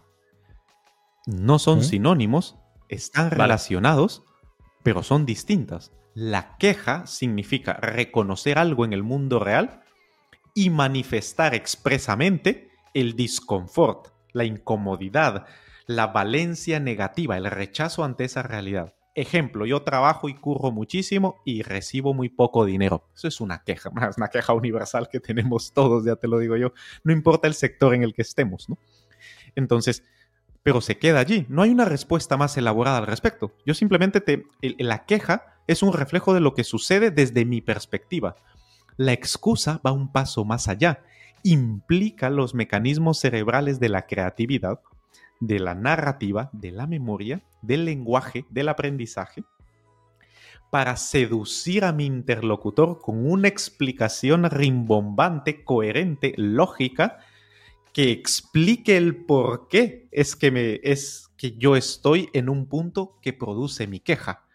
No 1.25 1.59
son 1.59 1.83
sinónimos, 1.83 2.57
están 2.87 3.31
relacionados, 3.31 4.23
pero 4.83 5.03
son 5.03 5.25
distintas. 5.25 5.91
La 6.13 6.55
queja 6.57 7.07
significa 7.07 7.73
reconocer 7.73 8.59
algo 8.59 8.85
en 8.85 8.93
el 8.93 9.03
mundo 9.03 9.39
real 9.39 9.81
y 10.53 10.69
manifestar 10.69 11.55
expresamente 11.55 12.69
el 12.93 13.15
disconfort, 13.15 14.07
la 14.33 14.43
incomodidad, 14.43 15.45
la 15.95 16.07
valencia 16.07 16.79
negativa, 16.79 17.37
el 17.37 17.45
rechazo 17.45 18.03
ante 18.03 18.23
esa 18.23 18.43
realidad. 18.43 18.95
Ejemplo, 19.13 19.65
yo 19.65 19.83
trabajo 19.83 20.29
y 20.29 20.35
curro 20.35 20.71
muchísimo 20.71 21.41
y 21.45 21.63
recibo 21.63 22.13
muy 22.13 22.29
poco 22.29 22.65
dinero. 22.65 23.09
Eso 23.13 23.27
es 23.27 23.41
una 23.41 23.63
queja, 23.63 23.91
es 24.09 24.17
una 24.17 24.29
queja 24.29 24.53
universal 24.53 25.09
que 25.09 25.19
tenemos 25.19 25.73
todos, 25.73 26.05
ya 26.05 26.15
te 26.15 26.27
lo 26.27 26.39
digo 26.39 26.55
yo. 26.55 26.73
No 27.03 27.11
importa 27.11 27.47
el 27.47 27.53
sector 27.53 27.93
en 27.93 28.03
el 28.03 28.13
que 28.13 28.21
estemos. 28.21 28.67
Entonces, 29.55 30.03
pero 30.63 30.79
se 30.79 30.97
queda 30.97 31.19
allí. 31.19 31.45
No 31.49 31.61
hay 31.61 31.71
una 31.71 31.85
respuesta 31.85 32.37
más 32.37 32.55
elaborada 32.57 32.99
al 32.99 33.07
respecto. 33.07 33.53
Yo 33.65 33.73
simplemente 33.73 34.21
te... 34.21 34.45
la 34.77 35.05
queja 35.05 35.59
es 35.67 35.83
un 35.83 35.93
reflejo 35.93 36.33
de 36.33 36.39
lo 36.39 36.53
que 36.53 36.63
sucede 36.63 37.11
desde 37.11 37.45
mi 37.45 37.61
perspectiva. 37.61 38.35
La 38.97 39.13
excusa 39.13 39.81
va 39.85 39.91
un 39.91 40.11
paso 40.11 40.45
más 40.45 40.67
allá. 40.67 41.03
Implica 41.43 42.29
los 42.29 42.53
mecanismos 42.53 43.19
cerebrales 43.19 43.79
de 43.79 43.89
la 43.89 44.05
creatividad 44.05 44.79
de 45.41 45.59
la 45.59 45.75
narrativa, 45.75 46.49
de 46.53 46.71
la 46.71 46.87
memoria, 46.87 47.41
del 47.61 47.83
lenguaje, 47.83 48.45
del 48.49 48.69
aprendizaje, 48.69 49.43
para 50.69 50.95
seducir 50.95 51.83
a 51.83 51.91
mi 51.91 52.05
interlocutor 52.05 53.01
con 53.01 53.29
una 53.29 53.49
explicación 53.49 54.49
rimbombante, 54.49 55.65
coherente, 55.65 56.33
lógica, 56.37 57.19
que 57.91 58.11
explique 58.11 58.95
el 58.95 59.25
por 59.25 59.67
qué 59.67 60.07
es 60.11 60.37
que, 60.37 60.49
me, 60.49 60.79
es 60.83 61.29
que 61.35 61.57
yo 61.57 61.75
estoy 61.75 62.29
en 62.31 62.47
un 62.47 62.67
punto 62.67 63.17
que 63.21 63.33
produce 63.33 63.85
mi 63.85 63.99
queja. 63.99 64.45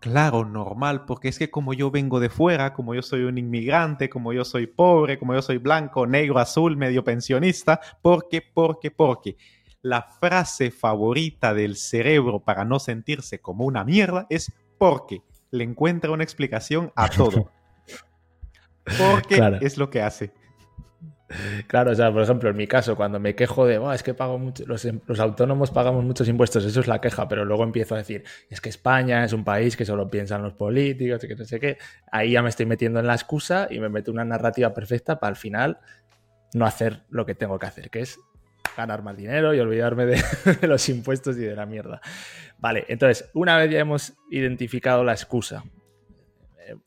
Claro, 0.00 0.44
normal, 0.44 1.04
porque 1.04 1.28
es 1.28 1.38
que 1.38 1.50
como 1.50 1.74
yo 1.74 1.90
vengo 1.90 2.20
de 2.20 2.28
fuera, 2.28 2.74
como 2.74 2.94
yo 2.94 3.02
soy 3.02 3.22
un 3.22 3.38
inmigrante, 3.38 4.08
como 4.08 4.32
yo 4.32 4.44
soy 4.44 4.66
pobre, 4.66 5.18
como 5.18 5.34
yo 5.34 5.42
soy 5.42 5.58
blanco, 5.58 6.06
negro, 6.06 6.38
azul, 6.38 6.76
medio 6.76 7.04
pensionista, 7.04 7.80
porque, 8.02 8.42
porque, 8.42 8.90
porque. 8.90 9.36
La 9.86 10.02
frase 10.02 10.72
favorita 10.72 11.54
del 11.54 11.76
cerebro 11.76 12.40
para 12.40 12.64
no 12.64 12.80
sentirse 12.80 13.38
como 13.40 13.64
una 13.64 13.84
mierda 13.84 14.26
es 14.30 14.52
porque. 14.78 15.22
Le 15.52 15.62
encuentra 15.62 16.10
una 16.10 16.24
explicación 16.24 16.92
a 16.96 17.08
todo. 17.08 17.52
Porque 18.98 19.58
es 19.62 19.78
lo 19.78 19.88
que 19.90 20.02
hace. 20.02 20.32
Claro, 21.68 21.92
o 21.92 21.94
sea, 21.94 22.12
por 22.12 22.22
ejemplo, 22.22 22.50
en 22.50 22.56
mi 22.56 22.66
caso, 22.66 22.96
cuando 22.96 23.20
me 23.20 23.36
quejo 23.36 23.64
de, 23.64 23.80
es 23.94 24.02
que 24.02 24.12
pago 24.12 24.38
mucho, 24.38 24.64
los, 24.66 24.84
autónomos 25.20 25.70
pagamos 25.70 26.04
muchos 26.04 26.28
impuestos, 26.28 26.64
eso 26.64 26.80
es 26.80 26.88
la 26.88 27.00
queja, 27.00 27.28
pero 27.28 27.44
luego 27.44 27.62
empiezo 27.62 27.94
a 27.94 27.98
decir, 27.98 28.24
es 28.50 28.60
que 28.60 28.68
España 28.68 29.24
es 29.24 29.32
un 29.32 29.44
país 29.44 29.76
que 29.76 29.84
solo 29.84 30.08
piensan 30.08 30.42
los 30.42 30.54
políticos, 30.54 31.22
y 31.24 31.28
que 31.28 31.36
no 31.36 31.44
sé 31.44 31.58
qué, 31.58 31.78
ahí 32.12 32.32
ya 32.32 32.42
me 32.42 32.48
estoy 32.48 32.66
metiendo 32.66 33.00
en 33.00 33.06
la 33.06 33.14
excusa 33.14 33.66
y 33.70 33.80
me 33.80 33.88
meto 33.88 34.12
una 34.12 34.24
narrativa 34.24 34.74
perfecta 34.74 35.18
para 35.18 35.30
al 35.30 35.36
final 35.36 35.78
no 36.54 36.64
hacer 36.64 37.02
lo 37.08 37.26
que 37.26 37.34
tengo 37.34 37.58
que 37.58 37.66
hacer, 37.66 37.90
que 37.90 38.00
es 38.00 38.18
ganar 38.76 39.02
más 39.02 39.16
dinero 39.16 39.54
y 39.54 39.60
olvidarme 39.60 40.06
de, 40.06 40.22
de 40.60 40.66
los 40.66 40.88
impuestos 40.88 41.36
y 41.36 41.40
de 41.40 41.56
la 41.56 41.66
mierda. 41.66 42.00
Vale, 42.58 42.84
entonces, 42.88 43.30
una 43.34 43.56
vez 43.56 43.70
ya 43.70 43.80
hemos 43.80 44.14
identificado 44.30 45.04
la 45.04 45.12
excusa, 45.12 45.64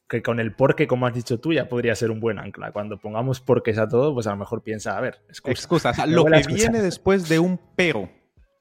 que 0.08 0.22
con 0.22 0.40
el 0.40 0.54
porque, 0.54 0.88
como 0.88 1.08
has 1.08 1.14
dicho 1.14 1.40
tú, 1.40 1.54
ya 1.54 1.70
podría 1.70 1.96
ser 1.96 2.12
un 2.12 2.20
buen 2.20 2.40
ancla. 2.40 2.72
Cuando 2.72 2.98
pongamos 2.98 3.40
porques 3.40 3.78
a 3.78 3.88
todo, 3.88 4.14
pues 4.14 4.28
a 4.28 4.32
lo 4.32 4.38
mejor 4.38 4.64
piensa, 4.64 4.98
a 4.98 5.02
ver, 5.02 5.22
excusa. 5.30 5.94
lo 6.08 6.26
que 6.26 6.42
viene 6.48 6.82
después 6.82 7.30
de 7.30 7.40
un 7.40 7.60
pero 7.76 8.10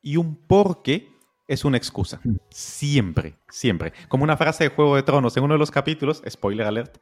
y 0.03 0.17
un 0.17 0.37
porque 0.47 1.09
es 1.49 1.65
una 1.65 1.79
excusa. 1.79 2.21
Mm. 2.23 2.37
Siempre, 2.51 3.35
siempre. 3.49 3.93
Como 4.07 4.23
una 4.23 4.37
frase 4.37 4.65
de 4.65 4.71
Juego 4.71 4.95
de 4.95 5.03
Tronos, 5.03 5.37
en 5.37 5.43
uno 5.43 5.55
de 5.55 5.59
los 5.59 5.71
capítulos, 5.71 6.23
spoiler 6.29 6.67
alert, 6.67 6.99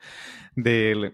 de, 0.54 1.12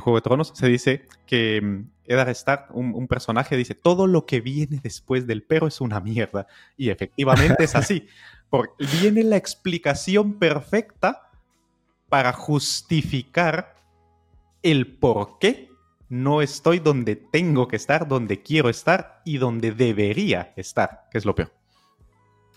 Juego 0.00 0.16
de 0.16 0.22
Tronos, 0.22 0.52
se 0.54 0.68
dice 0.68 1.06
que 1.26 1.60
mm, 1.60 1.90
Eddard 2.06 2.30
Stark, 2.30 2.66
un, 2.70 2.94
un, 2.94 3.08
personaje, 3.08 3.56
dice, 3.56 3.74
todo 3.74 4.06
lo 4.06 4.24
que 4.24 4.40
viene 4.40 4.80
después 4.82 5.26
del 5.26 5.42
pero 5.42 5.66
es 5.66 5.80
una 5.80 6.00
mierda. 6.00 6.46
Y 6.76 6.90
efectivamente 6.90 7.64
es 7.64 7.74
así. 7.74 8.06
Porque 8.48 8.86
viene 9.00 9.24
la 9.24 9.36
explicación 9.36 10.38
perfecta 10.38 11.30
para 12.08 12.32
justificar 12.32 13.74
el 14.62 14.86
por 14.86 15.38
qué 15.38 15.70
no 16.08 16.42
estoy 16.42 16.78
donde 16.78 17.16
tengo 17.16 17.66
que 17.66 17.76
estar, 17.76 18.06
donde 18.06 18.42
quiero 18.42 18.68
estar 18.68 19.22
y 19.24 19.38
donde 19.38 19.72
debería 19.72 20.52
estar, 20.56 21.08
que 21.10 21.16
es 21.16 21.24
lo 21.24 21.34
peor. 21.34 21.50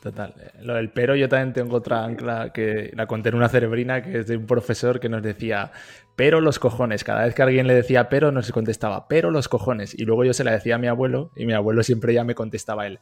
Total. 0.06 0.36
Lo 0.62 0.76
del 0.76 0.92
pero 0.92 1.16
yo 1.16 1.28
también 1.28 1.52
tengo 1.52 1.78
otra 1.78 2.06
ancla 2.06 2.54
que 2.54 2.92
la 2.94 3.08
conté 3.08 3.30
en 3.30 3.36
una 3.36 3.50
cerebrina 3.50 4.04
que 4.04 4.20
es 4.20 4.28
de 4.28 4.38
un 4.38 4.46
profesor 4.46 5.00
que 5.00 5.10
nos 5.10 5.24
decía, 5.24 5.72
pero 6.16 6.42
los 6.42 6.60
cojones. 6.60 7.04
Cada 7.04 7.26
vez 7.26 7.34
que 7.34 7.42
alguien 7.42 7.66
le 7.66 7.74
decía 7.74 8.08
pero, 8.08 8.32
nos 8.32 8.52
contestaba, 8.52 9.08
pero 9.08 9.32
los 9.32 9.50
cojones. 9.50 9.98
Y 9.98 10.06
luego 10.06 10.24
yo 10.24 10.36
se 10.36 10.44
la 10.44 10.52
decía 10.52 10.76
a 10.76 10.78
mi 10.78 10.86
abuelo 10.86 11.32
y 11.36 11.48
mi 11.48 11.54
abuelo 11.54 11.82
siempre 11.82 12.14
ya 12.14 12.24
me 12.24 12.36
contestaba 12.36 12.86
él, 12.86 13.00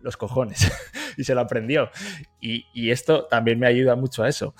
los 0.00 0.16
cojones. 0.16 0.72
y 1.18 1.24
se 1.24 1.34
lo 1.34 1.42
aprendió. 1.42 1.90
Y, 2.40 2.64
y, 2.72 2.92
esto 2.92 3.26
también 3.26 3.58
me 3.58 3.66
ayuda 3.66 3.94
mucho 3.94 4.22
a 4.22 4.28
eso. 4.30 4.54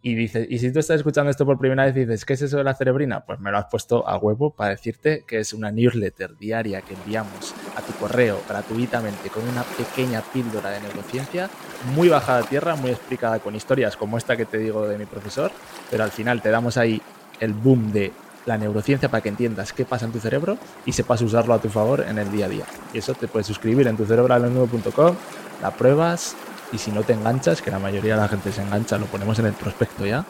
Y 0.00 0.14
dices, 0.14 0.46
y 0.48 0.58
si 0.58 0.72
tú 0.72 0.78
estás 0.78 0.96
escuchando 0.96 1.30
esto 1.30 1.44
por 1.44 1.58
primera 1.58 1.84
vez 1.84 1.94
y 1.98 2.06
dices, 2.06 2.24
¿qué 2.24 2.32
es 2.32 2.40
eso 2.40 2.56
de 2.56 2.64
la 2.64 2.72
cerebrina? 2.72 3.26
Pues 3.26 3.40
me 3.40 3.50
lo 3.50 3.58
has 3.58 3.66
puesto 3.66 4.08
a 4.08 4.16
huevo 4.16 4.56
para 4.56 4.70
decirte 4.70 5.24
que 5.28 5.36
es 5.36 5.52
una 5.52 5.70
newsletter 5.70 6.38
diaria 6.38 6.80
que 6.80 6.94
enviamos 6.94 7.54
a 7.76 7.82
tu 7.82 7.92
correo 7.94 8.40
gratuitamente 8.48 9.28
con 9.28 9.46
una 9.48 9.62
pequeña 9.62 10.22
píldora 10.22 10.70
de 10.70 10.80
neurociencia, 10.80 11.50
muy 11.94 12.08
bajada 12.08 12.40
a 12.40 12.42
tierra, 12.42 12.74
muy 12.74 12.90
explicada 12.90 13.38
con 13.38 13.54
historias 13.54 13.96
como 13.96 14.18
esta 14.18 14.36
que 14.36 14.46
te 14.46 14.58
digo 14.58 14.88
de 14.88 14.98
mi 14.98 15.06
profesor, 15.06 15.50
pero 15.90 16.04
al 16.04 16.10
final 16.10 16.42
te 16.42 16.50
damos 16.50 16.76
ahí 16.76 17.00
el 17.38 17.52
boom 17.52 17.92
de 17.92 18.12
la 18.46 18.56
neurociencia 18.56 19.08
para 19.10 19.22
que 19.22 19.28
entiendas 19.28 19.72
qué 19.72 19.84
pasa 19.84 20.06
en 20.06 20.12
tu 20.12 20.20
cerebro 20.20 20.56
y 20.86 20.92
sepas 20.92 21.20
usarlo 21.20 21.52
a 21.52 21.60
tu 21.60 21.68
favor 21.68 22.00
en 22.08 22.18
el 22.18 22.30
día 22.30 22.46
a 22.46 22.48
día. 22.48 22.64
Y 22.94 22.98
eso 22.98 23.14
te 23.14 23.28
puedes 23.28 23.46
suscribir 23.46 23.86
en 23.88 23.96
tu 23.96 24.06
cerebro.com, 24.06 25.16
la 25.60 25.70
pruebas 25.72 26.36
y 26.72 26.78
si 26.78 26.90
no 26.90 27.02
te 27.02 27.12
enganchas, 27.12 27.60
que 27.60 27.70
la 27.70 27.78
mayoría 27.78 28.14
de 28.14 28.22
la 28.22 28.28
gente 28.28 28.52
se 28.52 28.62
engancha, 28.62 28.98
lo 28.98 29.06
ponemos 29.06 29.38
en 29.38 29.46
el 29.46 29.52
prospecto 29.52 30.06
ya, 30.06 30.24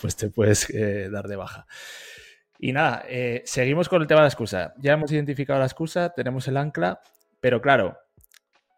pues 0.00 0.16
te 0.16 0.28
puedes 0.28 0.68
eh, 0.70 1.08
dar 1.10 1.28
de 1.28 1.36
baja. 1.36 1.66
Y 2.58 2.72
nada, 2.72 3.04
eh, 3.08 3.42
seguimos 3.44 3.88
con 3.88 4.02
el 4.02 4.08
tema 4.08 4.20
de 4.20 4.24
la 4.24 4.28
excusa. 4.28 4.74
Ya 4.78 4.92
hemos 4.92 5.12
identificado 5.12 5.58
la 5.58 5.66
excusa, 5.66 6.10
tenemos 6.10 6.48
el 6.48 6.56
ancla, 6.56 7.00
pero 7.40 7.60
claro, 7.60 7.98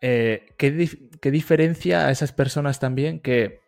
eh, 0.00 0.54
¿qué, 0.56 0.88
¿qué, 1.20 1.30
diferencia 1.30 2.06
a 2.06 2.11
esas 2.11 2.32
personas 2.32 2.80
también 2.80 3.20
que, 3.20 3.61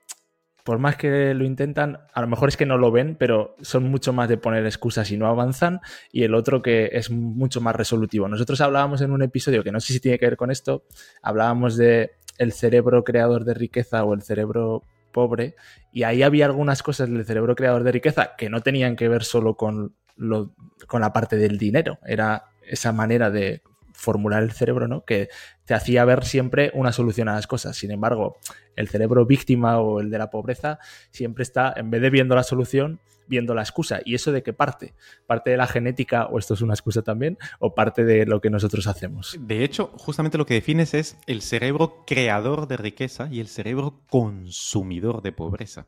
por 0.64 0.78
más 0.78 0.96
que 0.96 1.34
lo 1.34 1.44
intentan, 1.44 1.98
a 2.12 2.20
lo 2.20 2.26
mejor 2.26 2.48
es 2.48 2.56
que 2.56 2.66
no 2.66 2.78
lo 2.78 2.90
ven, 2.92 3.16
pero 3.16 3.56
son 3.60 3.84
mucho 3.84 4.12
más 4.12 4.28
de 4.28 4.36
poner 4.36 4.64
excusas 4.66 5.10
y 5.10 5.16
no 5.16 5.26
avanzan, 5.26 5.80
y 6.12 6.24
el 6.24 6.34
otro 6.34 6.62
que 6.62 6.90
es 6.92 7.10
mucho 7.10 7.60
más 7.60 7.74
resolutivo. 7.74 8.28
Nosotros 8.28 8.60
hablábamos 8.60 9.00
en 9.00 9.12
un 9.12 9.22
episodio 9.22 9.64
que 9.64 9.72
no 9.72 9.80
sé 9.80 9.92
si 9.92 10.00
tiene 10.00 10.18
que 10.18 10.26
ver 10.26 10.36
con 10.36 10.50
esto, 10.50 10.84
hablábamos 11.22 11.76
de 11.76 12.12
el 12.38 12.52
cerebro 12.52 13.04
creador 13.04 13.44
de 13.44 13.54
riqueza 13.54 14.02
o 14.04 14.14
el 14.14 14.22
cerebro 14.22 14.84
pobre. 15.10 15.56
Y 15.92 16.04
ahí 16.04 16.22
había 16.22 16.46
algunas 16.46 16.82
cosas 16.82 17.10
del 17.10 17.24
cerebro 17.24 17.54
creador 17.54 17.84
de 17.84 17.92
riqueza 17.92 18.34
que 18.36 18.50
no 18.50 18.60
tenían 18.60 18.96
que 18.96 19.08
ver 19.08 19.24
solo 19.24 19.56
con, 19.56 19.94
lo, 20.16 20.54
con 20.86 21.00
la 21.00 21.12
parte 21.12 21.36
del 21.36 21.58
dinero. 21.58 21.98
Era 22.06 22.44
esa 22.62 22.92
manera 22.92 23.30
de 23.30 23.62
formular 23.92 24.42
el 24.42 24.52
cerebro, 24.52 24.88
¿no? 24.88 25.04
Que 25.04 25.28
te 25.66 25.74
hacía 25.74 26.04
ver 26.04 26.24
siempre 26.24 26.70
una 26.74 26.92
solución 26.92 27.28
a 27.28 27.34
las 27.34 27.46
cosas. 27.46 27.76
Sin 27.76 27.90
embargo, 27.90 28.38
el 28.76 28.88
cerebro 28.88 29.26
víctima 29.26 29.78
o 29.78 30.00
el 30.00 30.10
de 30.10 30.18
la 30.18 30.30
pobreza 30.30 30.78
siempre 31.10 31.42
está, 31.42 31.72
en 31.76 31.90
vez 31.90 32.00
de 32.00 32.10
viendo 32.10 32.34
la 32.34 32.42
solución, 32.42 33.00
viendo 33.30 33.54
la 33.54 33.62
excusa. 33.62 34.00
¿Y 34.04 34.14
eso 34.14 34.32
de 34.32 34.42
qué 34.42 34.52
parte? 34.52 34.92
¿Parte 35.26 35.50
de 35.50 35.56
la 35.56 35.66
genética, 35.66 36.26
o 36.26 36.38
esto 36.38 36.52
es 36.52 36.60
una 36.60 36.74
excusa 36.74 37.00
también, 37.00 37.38
o 37.60 37.74
parte 37.74 38.04
de 38.04 38.26
lo 38.26 38.40
que 38.40 38.50
nosotros 38.50 38.86
hacemos? 38.86 39.38
De 39.40 39.64
hecho, 39.64 39.92
justamente 39.96 40.36
lo 40.36 40.44
que 40.44 40.54
defines 40.54 40.92
es 40.92 41.16
el 41.26 41.40
cerebro 41.40 42.04
creador 42.06 42.66
de 42.66 42.76
riqueza 42.76 43.28
y 43.30 43.40
el 43.40 43.48
cerebro 43.48 44.02
consumidor 44.10 45.22
de 45.22 45.32
pobreza. 45.32 45.86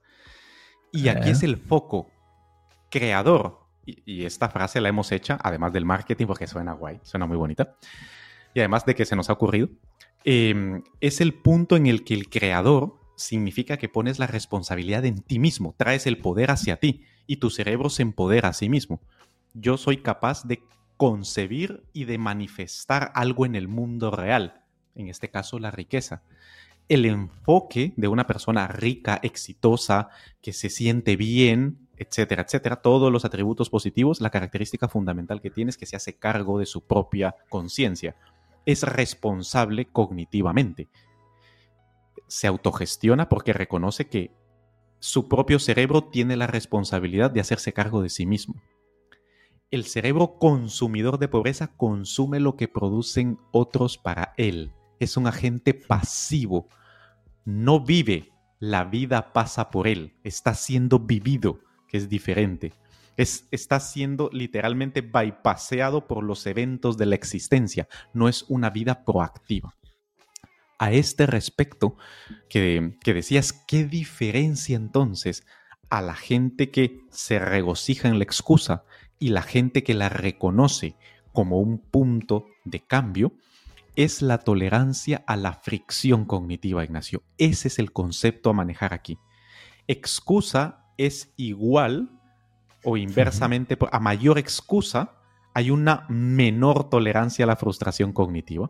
Y 0.92 1.08
aquí 1.08 1.30
es 1.30 1.42
el 1.42 1.56
foco 1.56 2.10
creador. 2.90 3.58
Y, 3.84 4.24
esta 4.24 4.48
frase 4.48 4.80
la 4.80 4.88
hemos 4.88 5.10
hecha, 5.10 5.38
además 5.42 5.72
del 5.72 5.84
marketing, 5.84 6.26
porque 6.26 6.46
suena 6.46 6.72
guay, 6.72 7.00
suena 7.02 7.26
muy 7.26 7.36
bonita. 7.36 7.76
Y 8.54 8.60
además 8.60 8.86
de 8.86 8.94
que 8.94 9.04
se 9.04 9.16
nos 9.16 9.28
ha 9.28 9.32
ocurrido, 9.32 9.68
em, 10.24 10.84
es 11.00 11.20
el 11.20 11.34
punto 11.34 11.74
en 11.74 11.86
el 11.88 12.04
que 12.04 12.14
el 12.14 12.28
creador 12.28 13.00
significa 13.16 13.78
que 13.78 13.88
pones 13.88 14.18
la 14.20 14.28
responsabilidad 14.28 15.04
en 15.04 15.22
ti 15.22 15.38
mismo, 15.38 15.74
traes 15.76 16.06
el 16.06 16.18
poder 16.18 16.50
hacia 16.50 16.76
ti 16.76 17.02
y 17.26 17.36
tu 17.36 17.50
cerebro 17.50 17.90
se 17.90 18.02
empodera 18.02 18.48
a 18.48 18.52
sí 18.52 18.68
mismo. 18.68 19.00
Yo 19.54 19.76
soy 19.76 19.98
capaz 19.98 20.44
de 20.44 20.62
concebir 20.96 21.82
y 21.92 22.04
de 22.04 22.18
manifestar 22.18 23.10
algo 23.14 23.44
en 23.46 23.54
el 23.54 23.68
mundo 23.68 24.10
real, 24.10 24.62
en 24.94 25.08
este 25.08 25.30
caso 25.30 25.58
la 25.58 25.70
riqueza. 25.70 26.22
El 26.88 27.06
enfoque 27.06 27.92
de 27.96 28.08
una 28.08 28.26
persona 28.26 28.66
rica, 28.68 29.18
exitosa, 29.22 30.10
que 30.40 30.52
se 30.52 30.68
siente 30.68 31.16
bien, 31.16 31.88
etcétera, 31.96 32.42
etcétera, 32.42 32.76
todos 32.76 33.12
los 33.12 33.24
atributos 33.24 33.70
positivos, 33.70 34.20
la 34.20 34.30
característica 34.30 34.88
fundamental 34.88 35.40
que 35.40 35.50
tiene 35.50 35.70
es 35.70 35.76
que 35.76 35.86
se 35.86 35.96
hace 35.96 36.14
cargo 36.14 36.58
de 36.58 36.66
su 36.66 36.84
propia 36.86 37.36
conciencia. 37.48 38.16
Es 38.66 38.82
responsable 38.82 39.86
cognitivamente. 39.86 40.88
Se 42.26 42.46
autogestiona 42.46 43.28
porque 43.28 43.52
reconoce 43.52 44.08
que 44.08 44.30
su 45.02 45.26
propio 45.26 45.58
cerebro 45.58 46.04
tiene 46.04 46.36
la 46.36 46.46
responsabilidad 46.46 47.32
de 47.32 47.40
hacerse 47.40 47.72
cargo 47.72 48.02
de 48.02 48.08
sí 48.08 48.24
mismo. 48.24 48.62
El 49.72 49.84
cerebro 49.84 50.38
consumidor 50.38 51.18
de 51.18 51.26
pobreza 51.26 51.76
consume 51.76 52.38
lo 52.38 52.54
que 52.54 52.68
producen 52.68 53.40
otros 53.50 53.98
para 53.98 54.32
él. 54.36 54.70
Es 55.00 55.16
un 55.16 55.26
agente 55.26 55.74
pasivo. 55.74 56.68
No 57.44 57.80
vive, 57.80 58.30
la 58.60 58.84
vida 58.84 59.32
pasa 59.32 59.70
por 59.70 59.88
él. 59.88 60.14
Está 60.22 60.54
siendo 60.54 61.00
vivido, 61.00 61.58
que 61.88 61.96
es 61.96 62.08
diferente. 62.08 62.72
Es, 63.16 63.48
está 63.50 63.80
siendo 63.80 64.30
literalmente 64.32 65.00
bypaseado 65.00 66.06
por 66.06 66.22
los 66.22 66.46
eventos 66.46 66.96
de 66.96 67.06
la 67.06 67.16
existencia. 67.16 67.88
No 68.14 68.28
es 68.28 68.44
una 68.48 68.70
vida 68.70 69.04
proactiva 69.04 69.74
a 70.82 70.90
este 70.90 71.26
respecto, 71.26 71.96
que, 72.48 72.98
decías, 73.04 73.52
¿qué 73.52 73.84
diferencia 73.84 74.74
entonces 74.74 75.46
a 75.90 76.02
la 76.02 76.16
gente 76.16 76.72
que 76.72 77.02
se 77.12 77.38
regocija 77.38 78.08
en 78.08 78.18
la 78.18 78.24
excusa 78.24 78.82
y 79.20 79.28
la 79.28 79.42
gente 79.42 79.84
que 79.84 79.94
la 79.94 80.08
reconoce 80.08 80.96
como 81.32 81.60
un 81.60 81.78
punto 81.78 82.46
de 82.64 82.80
cambio? 82.80 83.32
Es 83.94 84.22
la 84.22 84.38
tolerancia 84.38 85.22
a 85.28 85.36
la 85.36 85.52
fricción 85.52 86.24
cognitiva, 86.24 86.82
Ignacio. 86.82 87.22
Ese 87.38 87.68
es 87.68 87.78
el 87.78 87.92
concepto 87.92 88.50
a 88.50 88.54
manejar 88.54 88.92
aquí. 88.92 89.18
Excusa 89.86 90.86
es 90.98 91.32
igual 91.36 92.10
o 92.82 92.96
inversamente, 92.96 93.78
a 93.92 94.00
mayor 94.00 94.36
excusa, 94.36 95.14
hay 95.54 95.70
una 95.70 96.06
menor 96.08 96.90
tolerancia 96.90 97.44
a 97.44 97.46
la 97.46 97.54
frustración 97.54 98.12
cognitiva. 98.12 98.68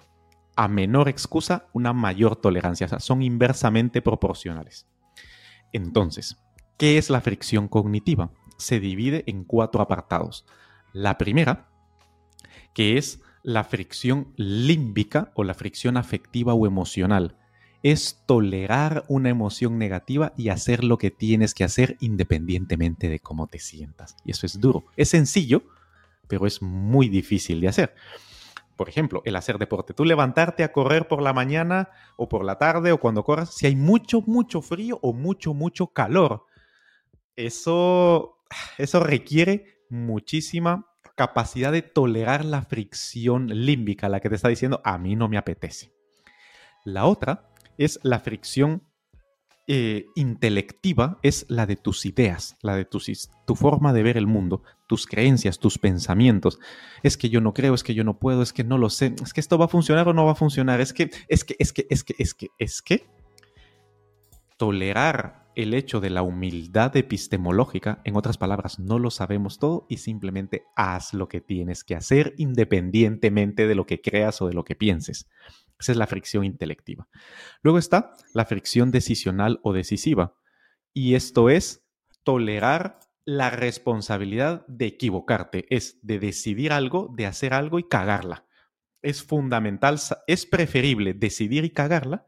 A 0.56 0.68
menor 0.68 1.08
excusa, 1.08 1.68
una 1.72 1.92
mayor 1.92 2.36
tolerancia. 2.36 2.88
Son 3.00 3.22
inversamente 3.22 4.02
proporcionales. 4.02 4.86
Entonces, 5.72 6.36
¿qué 6.76 6.98
es 6.98 7.10
la 7.10 7.20
fricción 7.20 7.68
cognitiva? 7.68 8.30
Se 8.58 8.80
divide 8.80 9.24
en 9.26 9.44
cuatro 9.44 9.80
apartados. 9.80 10.44
La 10.92 11.16
primera, 11.16 11.68
que 12.74 12.98
es 12.98 13.20
la 13.42 13.64
fricción 13.64 14.32
límbica 14.36 15.32
o 15.34 15.44
la 15.44 15.54
fricción 15.54 15.96
afectiva 15.96 16.54
o 16.54 16.66
emocional. 16.66 17.36
Es 17.82 18.22
tolerar 18.26 19.04
una 19.08 19.30
emoción 19.30 19.78
negativa 19.78 20.32
y 20.36 20.50
hacer 20.50 20.84
lo 20.84 20.98
que 20.98 21.10
tienes 21.10 21.52
que 21.54 21.64
hacer 21.64 21.96
independientemente 22.00 23.08
de 23.08 23.18
cómo 23.18 23.48
te 23.48 23.58
sientas. 23.58 24.16
Y 24.24 24.30
eso 24.30 24.46
es 24.46 24.60
duro. 24.60 24.84
Es 24.96 25.08
sencillo, 25.08 25.64
pero 26.28 26.46
es 26.46 26.62
muy 26.62 27.08
difícil 27.08 27.60
de 27.60 27.68
hacer. 27.68 27.94
Por 28.76 28.88
ejemplo, 28.88 29.22
el 29.24 29.36
hacer 29.36 29.58
deporte. 29.58 29.94
Tú 29.94 30.04
levantarte 30.04 30.64
a 30.64 30.72
correr 30.72 31.08
por 31.08 31.22
la 31.22 31.32
mañana 31.32 31.90
o 32.16 32.28
por 32.28 32.44
la 32.44 32.58
tarde 32.58 32.92
o 32.92 32.98
cuando 32.98 33.24
corras, 33.24 33.54
si 33.54 33.66
hay 33.66 33.76
mucho, 33.76 34.22
mucho 34.22 34.62
frío 34.62 34.98
o 35.02 35.12
mucho, 35.12 35.54
mucho 35.54 35.88
calor. 35.88 36.46
Eso, 37.36 38.38
eso 38.78 39.00
requiere 39.00 39.84
muchísima 39.88 40.86
capacidad 41.14 41.70
de 41.72 41.82
tolerar 41.82 42.44
la 42.44 42.62
fricción 42.62 43.48
límbica, 43.48 44.08
la 44.08 44.20
que 44.20 44.28
te 44.28 44.36
está 44.36 44.48
diciendo, 44.48 44.80
a 44.84 44.98
mí 44.98 45.16
no 45.16 45.28
me 45.28 45.36
apetece. 45.36 45.92
La 46.84 47.04
otra 47.04 47.50
es 47.78 48.00
la 48.02 48.18
fricción 48.18 48.82
eh, 49.68 50.06
intelectiva, 50.16 51.18
es 51.22 51.46
la 51.48 51.66
de 51.66 51.76
tus 51.76 52.04
ideas, 52.04 52.56
la 52.62 52.74
de 52.74 52.84
tu, 52.84 52.98
tu 53.46 53.54
forma 53.54 53.92
de 53.92 54.02
ver 54.02 54.16
el 54.16 54.26
mundo, 54.26 54.62
tus 54.88 55.06
creencias, 55.06 55.58
tus 55.58 55.78
pensamientos. 55.78 56.58
Es 57.02 57.16
que 57.16 57.30
yo 57.30 57.40
no 57.40 57.54
creo, 57.54 57.74
es 57.74 57.82
que 57.84 57.94
yo 57.94 58.04
no 58.04 58.18
puedo, 58.18 58.42
es 58.42 58.52
que 58.52 58.64
no 58.64 58.76
lo 58.76 58.90
sé, 58.90 59.14
es 59.22 59.32
que 59.32 59.40
esto 59.40 59.58
va 59.58 59.66
a 59.66 59.68
funcionar 59.68 60.08
o 60.08 60.14
no 60.14 60.24
va 60.24 60.32
a 60.32 60.36
funcionar, 60.36 60.80
es 60.80 60.92
que, 60.92 61.10
es 61.28 61.44
que, 61.44 61.56
es 61.58 61.72
que, 61.72 61.86
es 61.90 62.02
que, 62.02 62.14
es 62.18 62.34
que, 62.34 62.48
es 62.58 62.82
que 62.82 63.06
tolerar 64.56 65.42
el 65.54 65.74
hecho 65.74 66.00
de 66.00 66.10
la 66.10 66.22
humildad 66.22 66.96
epistemológica, 66.96 68.00
en 68.04 68.16
otras 68.16 68.38
palabras, 68.38 68.78
no 68.78 68.98
lo 68.98 69.10
sabemos 69.10 69.58
todo 69.58 69.86
y 69.88 69.98
simplemente 69.98 70.64
haz 70.76 71.14
lo 71.14 71.28
que 71.28 71.40
tienes 71.40 71.84
que 71.84 71.94
hacer 71.94 72.34
independientemente 72.38 73.66
de 73.66 73.74
lo 73.74 73.86
que 73.86 74.00
creas 74.00 74.40
o 74.40 74.46
de 74.46 74.54
lo 74.54 74.64
que 74.64 74.76
pienses. 74.76 75.28
Esa 75.82 75.92
es 75.92 75.98
la 75.98 76.06
fricción 76.06 76.44
intelectiva. 76.44 77.08
Luego 77.62 77.78
está 77.78 78.12
la 78.34 78.44
fricción 78.44 78.90
decisional 78.90 79.60
o 79.62 79.72
decisiva. 79.72 80.34
Y 80.94 81.14
esto 81.14 81.50
es 81.50 81.84
tolerar 82.22 83.00
la 83.24 83.50
responsabilidad 83.50 84.66
de 84.66 84.86
equivocarte, 84.86 85.66
es 85.74 85.98
de 86.02 86.18
decidir 86.18 86.72
algo, 86.72 87.12
de 87.14 87.26
hacer 87.26 87.54
algo 87.54 87.78
y 87.78 87.88
cagarla. 87.88 88.46
Es 89.00 89.22
fundamental, 89.22 90.00
es 90.26 90.46
preferible 90.46 91.14
decidir 91.14 91.64
y 91.64 91.70
cagarla 91.70 92.26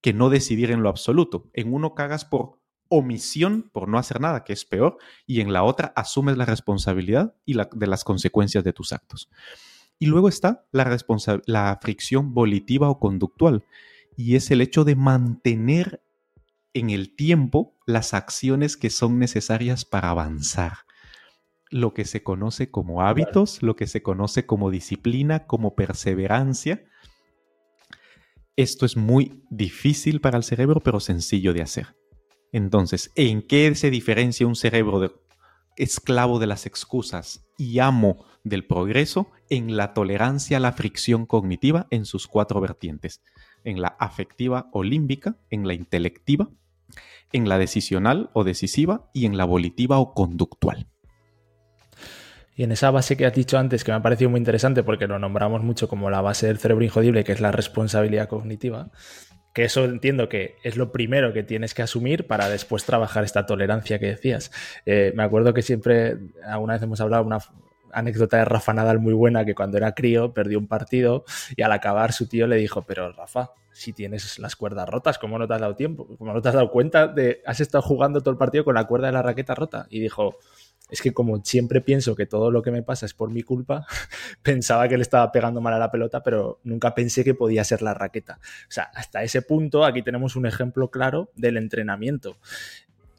que 0.00 0.12
no 0.12 0.30
decidir 0.30 0.70
en 0.70 0.82
lo 0.82 0.88
absoluto. 0.88 1.50
En 1.52 1.72
uno 1.72 1.94
cagas 1.94 2.24
por 2.24 2.60
omisión 2.88 3.70
por 3.72 3.88
no 3.88 3.98
hacer 3.98 4.20
nada, 4.20 4.44
que 4.44 4.52
es 4.52 4.64
peor, 4.64 4.98
y 5.26 5.40
en 5.40 5.52
la 5.52 5.62
otra 5.62 5.92
asumes 5.96 6.36
la 6.36 6.44
responsabilidad 6.44 7.34
y 7.44 7.54
de 7.54 7.86
las 7.86 8.04
consecuencias 8.04 8.64
de 8.64 8.72
tus 8.72 8.92
actos. 8.92 9.30
Y 9.98 10.06
luego 10.06 10.28
está 10.28 10.66
la, 10.72 10.96
la 11.46 11.78
fricción 11.80 12.34
volitiva 12.34 12.90
o 12.90 12.98
conductual, 12.98 13.64
y 14.16 14.36
es 14.36 14.50
el 14.50 14.60
hecho 14.60 14.84
de 14.84 14.96
mantener 14.96 16.02
en 16.74 16.90
el 16.90 17.14
tiempo 17.14 17.78
las 17.86 18.14
acciones 18.14 18.76
que 18.76 18.90
son 18.90 19.18
necesarias 19.18 19.84
para 19.84 20.10
avanzar. 20.10 20.78
Lo 21.70 21.94
que 21.94 22.04
se 22.04 22.22
conoce 22.22 22.70
como 22.70 23.02
hábitos, 23.02 23.62
lo 23.62 23.76
que 23.76 23.86
se 23.86 24.02
conoce 24.02 24.46
como 24.46 24.70
disciplina, 24.70 25.46
como 25.46 25.74
perseverancia. 25.74 26.84
Esto 28.56 28.84
es 28.84 28.96
muy 28.96 29.42
difícil 29.50 30.20
para 30.20 30.36
el 30.36 30.44
cerebro, 30.44 30.80
pero 30.80 31.00
sencillo 31.00 31.54
de 31.54 31.62
hacer. 31.62 31.96
Entonces, 32.52 33.10
¿en 33.14 33.40
qué 33.40 33.74
se 33.74 33.90
diferencia 33.90 34.46
un 34.46 34.56
cerebro 34.56 35.00
de 35.00 35.10
esclavo 35.76 36.38
de 36.38 36.46
las 36.46 36.66
excusas 36.66 37.46
y 37.58 37.78
amo 37.78 38.24
del 38.44 38.66
progreso? 38.66 39.30
En 39.50 39.76
la 39.76 39.94
tolerancia 39.94 40.56
a 40.56 40.60
la 40.60 40.72
fricción 40.72 41.26
cognitiva 41.26 41.86
en 41.90 42.04
sus 42.04 42.26
cuatro 42.26 42.60
vertientes. 42.60 43.22
En 43.64 43.80
la 43.80 43.88
afectiva 43.98 44.68
o 44.72 44.82
límbica, 44.82 45.36
en 45.50 45.66
la 45.66 45.74
intelectiva, 45.74 46.50
en 47.32 47.48
la 47.48 47.58
decisional 47.58 48.30
o 48.32 48.44
decisiva 48.44 49.10
y 49.12 49.26
en 49.26 49.36
la 49.36 49.44
volitiva 49.44 49.98
o 49.98 50.14
conductual. 50.14 50.88
Y 52.54 52.64
en 52.64 52.72
esa 52.72 52.90
base 52.90 53.16
que 53.16 53.24
has 53.24 53.34
dicho 53.34 53.58
antes, 53.58 53.82
que 53.82 53.92
me 53.92 53.96
ha 53.96 54.02
parecido 54.02 54.28
muy 54.28 54.38
interesante 54.38 54.82
porque 54.82 55.06
lo 55.06 55.18
nombramos 55.18 55.62
mucho 55.62 55.88
como 55.88 56.10
la 56.10 56.20
base 56.20 56.46
del 56.46 56.58
cerebro 56.58 56.84
injodible, 56.84 57.24
que 57.24 57.32
es 57.32 57.40
la 57.40 57.50
responsabilidad 57.50 58.28
cognitiva, 58.28 58.90
que 59.52 59.64
eso 59.64 59.84
entiendo 59.84 60.28
que 60.28 60.56
es 60.62 60.76
lo 60.76 60.92
primero 60.92 61.32
que 61.32 61.42
tienes 61.42 61.74
que 61.74 61.82
asumir 61.82 62.26
para 62.26 62.48
después 62.48 62.84
trabajar 62.84 63.24
esta 63.24 63.46
tolerancia 63.46 63.98
que 63.98 64.06
decías. 64.06 64.50
Eh, 64.86 65.12
me 65.14 65.22
acuerdo 65.22 65.52
que 65.52 65.62
siempre, 65.62 66.16
alguna 66.44 66.74
vez 66.74 66.82
hemos 66.82 67.00
hablado 67.00 67.24
una 67.24 67.38
anécdota 67.92 68.38
de 68.38 68.44
Rafa 68.46 68.72
Nadal 68.72 68.98
muy 68.98 69.12
buena, 69.12 69.44
que 69.44 69.54
cuando 69.54 69.76
era 69.76 69.94
crío 69.94 70.32
perdió 70.32 70.58
un 70.58 70.66
partido 70.66 71.24
y 71.56 71.62
al 71.62 71.72
acabar 71.72 72.12
su 72.12 72.26
tío 72.26 72.46
le 72.46 72.56
dijo, 72.56 72.82
pero 72.82 73.12
Rafa, 73.12 73.50
si 73.70 73.92
tienes 73.92 74.38
las 74.38 74.56
cuerdas 74.56 74.88
rotas, 74.88 75.18
¿cómo 75.18 75.38
no 75.38 75.46
te 75.46 75.54
has 75.54 75.60
dado 75.60 75.76
tiempo? 75.76 76.06
¿Cómo 76.18 76.32
no 76.32 76.40
te 76.40 76.48
has 76.48 76.54
dado 76.54 76.70
cuenta 76.70 77.06
de, 77.06 77.42
has 77.46 77.60
estado 77.60 77.82
jugando 77.82 78.20
todo 78.20 78.30
el 78.30 78.38
partido 78.38 78.64
con 78.64 78.74
la 78.74 78.86
cuerda 78.86 79.08
de 79.08 79.12
la 79.12 79.22
raqueta 79.22 79.54
rota? 79.54 79.86
Y 79.90 80.00
dijo, 80.00 80.38
es 80.92 81.00
que 81.00 81.12
como 81.14 81.42
siempre 81.42 81.80
pienso 81.80 82.14
que 82.14 82.26
todo 82.26 82.50
lo 82.50 82.60
que 82.60 82.70
me 82.70 82.82
pasa 82.82 83.06
es 83.06 83.14
por 83.14 83.30
mi 83.30 83.42
culpa, 83.42 83.86
pensaba 84.42 84.86
que 84.88 84.96
le 84.96 85.02
estaba 85.02 85.32
pegando 85.32 85.62
mal 85.62 85.72
a 85.72 85.78
la 85.78 85.90
pelota, 85.90 86.22
pero 86.22 86.60
nunca 86.64 86.94
pensé 86.94 87.24
que 87.24 87.34
podía 87.34 87.64
ser 87.64 87.80
la 87.80 87.94
raqueta. 87.94 88.38
O 88.68 88.70
sea, 88.70 88.84
hasta 88.94 89.22
ese 89.22 89.40
punto 89.40 89.86
aquí 89.86 90.02
tenemos 90.02 90.36
un 90.36 90.44
ejemplo 90.44 90.90
claro 90.90 91.30
del 91.34 91.56
entrenamiento. 91.56 92.36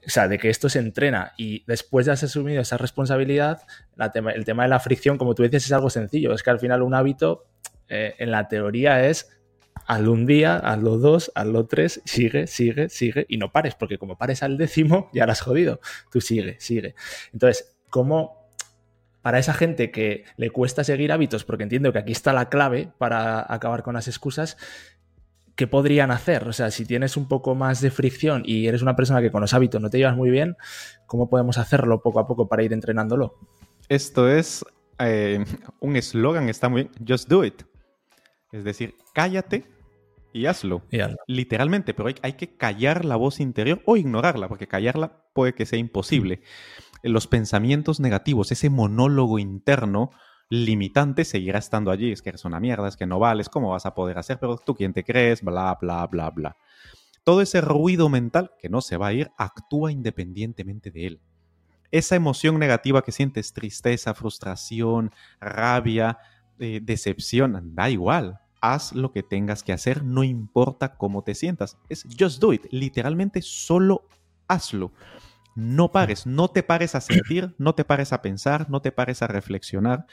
O 0.06 0.10
sea, 0.10 0.28
de 0.28 0.38
que 0.38 0.50
esto 0.50 0.70
se 0.70 0.80
entrena 0.80 1.34
y 1.36 1.64
después 1.66 2.06
de 2.06 2.12
has 2.12 2.24
asumido 2.24 2.62
esa 2.62 2.78
responsabilidad, 2.78 3.64
el 3.98 4.46
tema 4.46 4.64
de 4.64 4.70
la 4.70 4.80
fricción, 4.80 5.18
como 5.18 5.34
tú 5.34 5.42
dices, 5.42 5.66
es 5.66 5.72
algo 5.72 5.90
sencillo. 5.90 6.34
Es 6.34 6.44
que 6.44 6.52
al 6.52 6.60
final 6.60 6.84
un 6.84 6.94
hábito 6.94 7.48
eh, 7.90 8.14
en 8.20 8.30
la 8.30 8.48
teoría 8.48 9.08
es 9.08 9.32
hazlo 9.86 10.12
un 10.12 10.26
día, 10.26 10.58
hazlo 10.58 10.98
dos, 10.98 11.32
hazlo 11.36 11.66
tres, 11.66 12.02
sigue, 12.06 12.48
sigue, 12.48 12.90
sigue 12.90 13.26
y 13.30 13.38
no 13.38 13.52
pares, 13.52 13.76
porque 13.76 13.98
como 13.98 14.18
pares 14.18 14.44
al 14.44 14.58
décimo 14.58 15.10
ya 15.14 15.26
lo 15.26 15.32
has 15.32 15.42
jodido. 15.42 15.80
Tú 16.12 16.22
sigue, 16.22 16.58
sigue. 16.60 16.96
Entonces, 17.32 17.76
¿cómo 17.90 18.44
para 19.24 19.40
esa 19.40 19.54
gente 19.54 19.90
que 19.90 20.26
le 20.36 20.52
cuesta 20.52 20.84
seguir 20.84 21.12
hábitos, 21.12 21.46
porque 21.46 21.64
entiendo 21.64 21.94
que 21.94 22.00
aquí 22.00 22.12
está 22.12 22.34
la 22.34 22.50
clave 22.50 22.92
para 22.98 23.46
acabar 23.52 23.82
con 23.82 23.94
las 23.94 24.10
excusas, 24.10 24.58
¿qué 25.56 25.66
podrían 25.66 26.12
hacer? 26.12 26.48
O 26.48 26.54
sea, 26.54 26.72
si 26.72 26.86
tienes 26.86 27.16
un 27.16 27.30
poco 27.30 27.56
más 27.56 27.80
de 27.80 27.90
fricción 27.90 28.44
y 28.46 28.68
eres 28.68 28.82
una 28.82 28.98
persona 28.98 29.22
que 29.22 29.32
con 29.32 29.40
los 29.40 29.54
hábitos 29.54 29.82
no 29.82 29.90
te 29.90 29.98
llevas 29.98 30.18
muy 30.18 30.30
bien, 30.30 30.58
¿cómo 31.06 31.30
podemos 31.30 31.58
hacerlo 31.58 32.02
poco 32.02 32.20
a 32.20 32.28
poco 32.28 32.50
para 32.50 32.64
ir 32.64 32.74
entrenándolo? 32.74 33.36
Esto 33.88 34.30
es 34.30 34.66
eh, 35.00 35.44
un 35.80 35.96
eslogan, 35.96 36.50
está 36.50 36.68
muy 36.68 36.84
bien, 36.84 37.08
just 37.08 37.30
do 37.30 37.46
it. 37.46 37.64
Es 38.54 38.64
decir, 38.64 38.96
cállate 39.14 39.66
y 40.32 40.46
hazlo. 40.46 40.84
Literalmente, 41.28 41.94
pero 41.94 42.10
hay, 42.22 42.34
que 42.34 42.56
callar 42.56 43.04
la 43.04 43.16
voz 43.16 43.40
interior 43.40 43.82
o 43.86 43.98
ignorarla, 43.98 44.48
porque 44.48 44.68
callarla 44.68 45.24
puede 45.34 45.56
que 45.56 45.66
sea 45.66 45.80
imposible. 45.80 46.44
Los 47.02 47.28
pensamientos 47.28 48.00
negativos, 48.00 48.52
ese 48.52 48.70
monólogo 48.70 49.40
interno 49.40 50.12
limitante 50.50 51.26
seguirá 51.26 51.58
estando 51.58 51.90
allí. 51.90 52.12
Es 52.12 52.22
que 52.22 52.30
eres 52.30 52.46
una 52.46 52.60
mierda, 52.60 52.88
es 52.88 52.96
que 52.96 53.08
no 53.08 53.18
vales, 53.18 53.50
¿cómo 53.50 53.72
vas 53.72 53.88
a 53.88 53.96
poder 53.96 54.20
hacer? 54.20 54.38
Pero 54.40 54.58
tú 54.58 54.76
quién 54.76 54.94
te 54.94 55.04
crees, 55.04 55.42
bla, 55.42 55.76
bla, 55.82 56.06
bla, 56.06 56.30
bla. 56.30 56.56
Todo 57.24 57.42
ese 57.42 57.60
ruido 57.60 58.08
mental 58.08 58.52
que 58.60 58.70
no 58.70 58.82
se 58.82 58.98
va 58.98 59.08
a 59.08 59.14
ir 59.14 59.32
actúa 59.36 59.92
independientemente 59.92 60.92
de 60.92 61.08
él. 61.08 61.22
Esa 61.90 62.16
emoción 62.16 62.60
negativa 62.60 63.02
que 63.02 63.12
sientes, 63.12 63.52
tristeza, 63.52 64.14
frustración, 64.14 65.12
rabia, 65.40 66.20
eh, 66.60 66.80
decepción, 66.84 67.74
da 67.74 67.90
igual 67.90 68.43
haz 68.64 68.94
lo 68.94 69.12
que 69.12 69.24
tengas 69.24 69.62
que 69.62 69.74
hacer, 69.74 70.06
no 70.06 70.24
importa 70.24 70.96
cómo 70.96 71.22
te 71.22 71.36
sientas. 71.36 71.78
Es 71.90 72.08
just 72.18 72.40
do 72.40 72.54
it, 72.54 72.66
literalmente 72.72 73.42
solo 73.42 74.08
hazlo. 74.48 74.94
No 75.54 75.92
pares, 75.92 76.26
no 76.26 76.48
te 76.48 76.64
pares 76.64 76.96
a 76.96 77.02
sentir, 77.02 77.54
no 77.58 77.76
te 77.76 77.84
pares 77.84 78.14
a 78.14 78.22
pensar, 78.22 78.70
no 78.70 78.82
te 78.82 78.94
pares 78.94 79.22
a 79.22 79.28
reflexionar, 79.28 80.08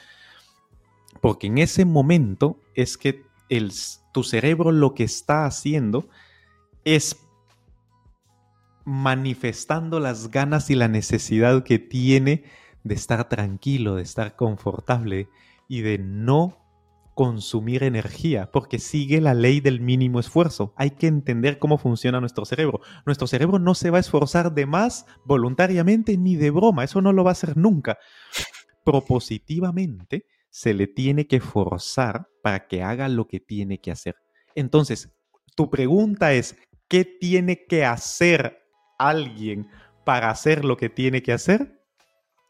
porque 1.21 1.47
en 1.47 1.59
ese 1.59 1.85
momento 1.85 2.59
es 2.75 2.97
que 2.97 3.23
el, 3.47 3.71
tu 4.11 4.23
cerebro 4.23 4.73
lo 4.73 4.93
que 4.95 5.05
está 5.05 5.45
haciendo 5.45 6.09
es 6.83 7.17
manifestando 8.83 10.01
las 10.01 10.29
ganas 10.29 10.69
y 10.69 10.75
la 10.75 10.89
necesidad 10.89 11.63
que 11.63 11.79
tiene 11.79 12.43
de 12.83 12.95
estar 12.95 13.29
tranquilo, 13.29 13.95
de 13.95 14.03
estar 14.03 14.35
confortable 14.35 15.29
y 15.69 15.81
de 15.81 15.99
no 15.99 16.60
consumir 17.21 17.83
energía, 17.83 18.49
porque 18.51 18.79
sigue 18.79 19.21
la 19.21 19.35
ley 19.35 19.59
del 19.59 19.79
mínimo 19.79 20.19
esfuerzo. 20.19 20.73
Hay 20.75 20.89
que 20.89 21.05
entender 21.05 21.59
cómo 21.59 21.77
funciona 21.77 22.19
nuestro 22.19 22.45
cerebro. 22.45 22.81
Nuestro 23.05 23.27
cerebro 23.27 23.59
no 23.59 23.75
se 23.75 23.91
va 23.91 23.97
a 23.97 23.99
esforzar 23.99 24.55
de 24.55 24.65
más 24.65 25.05
voluntariamente 25.23 26.17
ni 26.17 26.35
de 26.35 26.49
broma, 26.49 26.83
eso 26.83 26.99
no 26.99 27.13
lo 27.13 27.23
va 27.23 27.29
a 27.29 27.33
hacer 27.33 27.57
nunca. 27.57 27.99
Propositivamente 28.83 30.25
se 30.49 30.73
le 30.73 30.87
tiene 30.87 31.27
que 31.27 31.41
forzar 31.41 32.27
para 32.41 32.65
que 32.65 32.81
haga 32.81 33.07
lo 33.07 33.27
que 33.27 33.39
tiene 33.39 33.79
que 33.79 33.91
hacer. 33.91 34.15
Entonces, 34.55 35.13
tu 35.55 35.69
pregunta 35.69 36.33
es, 36.33 36.57
¿qué 36.87 37.05
tiene 37.05 37.67
que 37.67 37.85
hacer 37.85 38.63
alguien 38.97 39.67
para 40.05 40.31
hacer 40.31 40.65
lo 40.65 40.75
que 40.75 40.89
tiene 40.89 41.21
que 41.21 41.33
hacer? 41.33 41.83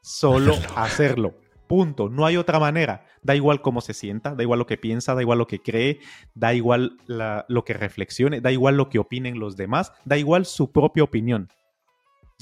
Solo 0.01 0.53
hacerlo. 0.77 1.40
Punto. 1.71 2.09
No 2.09 2.25
hay 2.25 2.35
otra 2.35 2.59
manera. 2.59 3.05
Da 3.23 3.33
igual 3.33 3.61
cómo 3.61 3.79
se 3.79 3.93
sienta, 3.93 4.35
da 4.35 4.43
igual 4.43 4.59
lo 4.59 4.65
que 4.65 4.75
piensa, 4.75 5.15
da 5.15 5.21
igual 5.21 5.37
lo 5.37 5.47
que 5.47 5.61
cree, 5.61 5.99
da 6.35 6.53
igual 6.53 6.97
lo 7.07 7.63
que 7.63 7.71
reflexione, 7.71 8.41
da 8.41 8.51
igual 8.51 8.75
lo 8.75 8.89
que 8.89 8.99
opinen 8.99 9.39
los 9.39 9.55
demás, 9.55 9.93
da 10.03 10.17
igual 10.17 10.45
su 10.45 10.73
propia 10.73 11.05
opinión. 11.05 11.47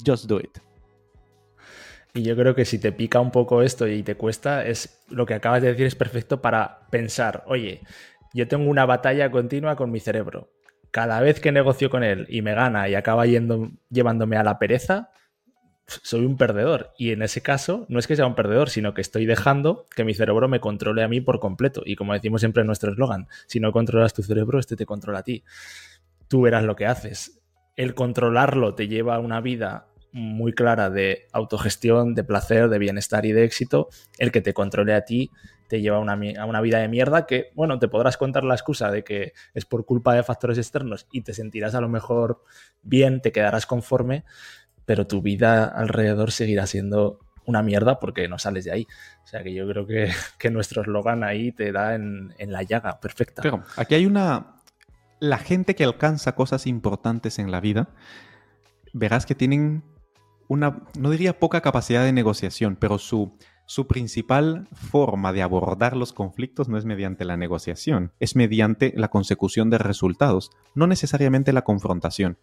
Just 0.04 0.26
do 0.26 0.40
it. 0.40 0.58
Y 2.12 2.22
yo 2.24 2.34
creo 2.34 2.56
que 2.56 2.64
si 2.64 2.80
te 2.80 2.90
pica 2.90 3.20
un 3.20 3.30
poco 3.30 3.62
esto 3.62 3.86
y 3.86 4.02
te 4.02 4.16
cuesta, 4.16 4.66
es 4.66 5.00
lo 5.08 5.26
que 5.26 5.34
acabas 5.34 5.62
de 5.62 5.68
decir 5.68 5.86
es 5.86 5.94
perfecto 5.94 6.42
para 6.42 6.88
pensar, 6.90 7.44
oye, 7.46 7.82
yo 8.34 8.48
tengo 8.48 8.68
una 8.68 8.84
batalla 8.84 9.30
continua 9.30 9.76
con 9.76 9.92
mi 9.92 10.00
cerebro. 10.00 10.50
Cada 10.90 11.20
vez 11.20 11.38
que 11.38 11.52
negocio 11.52 11.88
con 11.88 12.02
él 12.02 12.26
y 12.28 12.42
me 12.42 12.54
gana 12.54 12.88
y 12.88 12.96
acaba 12.96 13.26
llevándome 13.26 14.36
a 14.36 14.42
la 14.42 14.58
pereza, 14.58 15.12
soy 16.02 16.24
un 16.24 16.36
perdedor. 16.36 16.92
Y 16.98 17.10
en 17.12 17.22
ese 17.22 17.40
caso, 17.40 17.86
no 17.88 17.98
es 17.98 18.06
que 18.06 18.16
sea 18.16 18.26
un 18.26 18.34
perdedor, 18.34 18.70
sino 18.70 18.94
que 18.94 19.00
estoy 19.00 19.26
dejando 19.26 19.88
que 19.94 20.04
mi 20.04 20.14
cerebro 20.14 20.48
me 20.48 20.60
controle 20.60 21.02
a 21.02 21.08
mí 21.08 21.20
por 21.20 21.40
completo. 21.40 21.82
Y 21.84 21.96
como 21.96 22.12
decimos 22.12 22.40
siempre 22.40 22.62
en 22.62 22.66
nuestro 22.66 22.92
eslogan, 22.92 23.28
si 23.46 23.60
no 23.60 23.72
controlas 23.72 24.14
tu 24.14 24.22
cerebro, 24.22 24.58
este 24.58 24.76
te 24.76 24.86
controla 24.86 25.20
a 25.20 25.22
ti. 25.22 25.44
Tú 26.28 26.42
verás 26.42 26.64
lo 26.64 26.76
que 26.76 26.86
haces. 26.86 27.40
El 27.76 27.94
controlarlo 27.94 28.74
te 28.74 28.88
lleva 28.88 29.16
a 29.16 29.20
una 29.20 29.40
vida 29.40 29.86
muy 30.12 30.52
clara 30.52 30.90
de 30.90 31.28
autogestión, 31.32 32.14
de 32.14 32.24
placer, 32.24 32.68
de 32.68 32.78
bienestar 32.78 33.26
y 33.26 33.32
de 33.32 33.44
éxito. 33.44 33.88
El 34.18 34.32
que 34.32 34.40
te 34.40 34.54
controle 34.54 34.94
a 34.94 35.04
ti 35.04 35.30
te 35.68 35.80
lleva 35.80 35.98
a 35.98 36.00
una, 36.00 36.18
a 36.38 36.46
una, 36.46 36.60
vida 36.60 36.78
de 36.78 36.88
mierda 36.88 37.26
que, 37.26 37.52
bueno, 37.54 37.78
te 37.78 37.86
podrás 37.86 38.16
contar 38.16 38.42
la 38.42 38.54
excusa 38.54 38.90
de 38.90 39.04
que 39.04 39.34
es 39.54 39.64
por 39.64 39.86
culpa 39.86 40.14
de 40.14 40.24
factores 40.24 40.58
externos 40.58 41.06
y 41.12 41.22
te 41.22 41.32
sentirás 41.32 41.76
a 41.76 41.80
lo 41.80 41.88
mejor 41.88 42.42
bien, 42.82 43.22
te 43.22 43.30
quedarás 43.30 43.66
conforme, 43.66 44.24
pero 44.90 45.06
tu 45.06 45.22
vida 45.22 45.66
alrededor 45.66 46.32
seguirá 46.32 46.66
siendo 46.66 47.20
una 47.46 47.62
mierda 47.62 48.00
porque 48.00 48.26
no 48.26 48.40
sales 48.40 48.64
de 48.64 48.72
ahí. 48.72 48.88
O 49.22 49.26
sea 49.28 49.40
que 49.44 49.54
yo 49.54 49.64
creo 49.68 49.86
que, 49.86 50.10
nuestro 50.50 50.82
eslogan 50.82 51.22
ahí 51.22 51.52
te 51.52 51.70
da 51.70 51.94
en, 51.94 52.34
la 52.40 52.64
llaga 52.64 52.98
perfecta. 52.98 53.40
Pero 53.40 53.62
aquí 53.76 53.94
hay 53.94 54.04
una... 54.04 54.56
La 55.20 55.38
gente 55.38 55.76
que 55.76 55.84
alcanza 55.84 56.34
cosas 56.34 56.66
importantes 56.66 57.38
en 57.38 57.52
la 57.52 57.60
vida, 57.60 57.90
verás 58.92 59.26
que 59.26 59.36
tienen 59.36 59.84
una, 60.48 60.82
no 60.98 61.10
diría 61.10 61.38
poca 61.38 61.60
capacidad 61.60 62.02
de 62.02 62.12
negociación, 62.12 62.74
pero 62.74 62.98
su, 62.98 63.38
su 63.66 63.86
principal 63.86 64.66
forma 64.72 65.32
de 65.32 65.42
abordar 65.42 65.96
los 65.96 66.12
conflictos 66.12 66.68
no 66.68 66.76
es 66.78 66.84
mediante 66.84 67.24
la 67.24 67.36
negociación, 67.36 68.10
es 68.18 68.34
mediante 68.34 68.92
la 68.96 69.06
consecución 69.06 69.70
de 69.70 69.78
resultados, 69.78 70.50
no 70.74 70.88
necesariamente 70.88 71.52
la 71.52 71.62
confrontación 71.62 72.38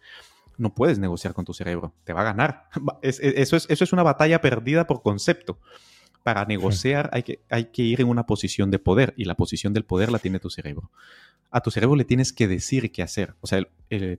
no 0.58 0.74
puedes 0.74 0.98
negociar 0.98 1.32
con 1.32 1.44
tu 1.44 1.54
cerebro, 1.54 1.94
te 2.04 2.12
va 2.12 2.20
a 2.20 2.24
ganar. 2.24 2.68
eso, 3.02 3.56
es, 3.56 3.66
eso 3.68 3.84
es 3.84 3.92
una 3.92 4.02
batalla 4.02 4.40
perdida 4.40 4.86
por 4.86 5.02
concepto. 5.02 5.58
Para 6.22 6.44
negociar 6.44 7.08
hay 7.12 7.22
que, 7.22 7.40
hay 7.48 7.66
que 7.66 7.82
ir 7.82 8.00
en 8.02 8.08
una 8.08 8.26
posición 8.26 8.70
de 8.70 8.78
poder 8.78 9.14
y 9.16 9.24
la 9.24 9.34
posición 9.34 9.72
del 9.72 9.84
poder 9.84 10.10
la 10.10 10.18
tiene 10.18 10.40
tu 10.40 10.50
cerebro. 10.50 10.90
A 11.50 11.62
tu 11.62 11.70
cerebro 11.70 11.96
le 11.96 12.04
tienes 12.04 12.34
que 12.34 12.48
decir 12.48 12.92
qué 12.92 13.02
hacer. 13.02 13.34
O 13.40 13.46
sea, 13.46 13.66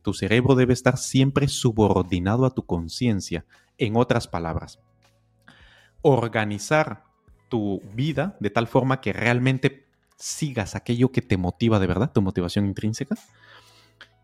tu 0.02 0.14
cerebro 0.14 0.56
debe 0.56 0.74
estar 0.74 0.98
siempre 0.98 1.48
subordinado 1.48 2.46
a 2.46 2.50
tu 2.56 2.66
conciencia. 2.66 3.46
En 3.78 3.96
otras 3.96 4.28
palabras, 4.28 4.80
organizar 6.02 7.04
tu 7.50 7.82
vida 7.94 8.38
de 8.40 8.50
tal 8.50 8.68
forma 8.68 9.02
que 9.02 9.14
realmente 9.14 9.86
sigas 10.18 10.76
aquello 10.76 11.12
que 11.12 11.22
te 11.22 11.38
motiva 11.38 11.80
de 11.80 11.88
verdad, 11.88 12.12
tu 12.12 12.22
motivación 12.22 12.66
intrínseca, 12.66 13.16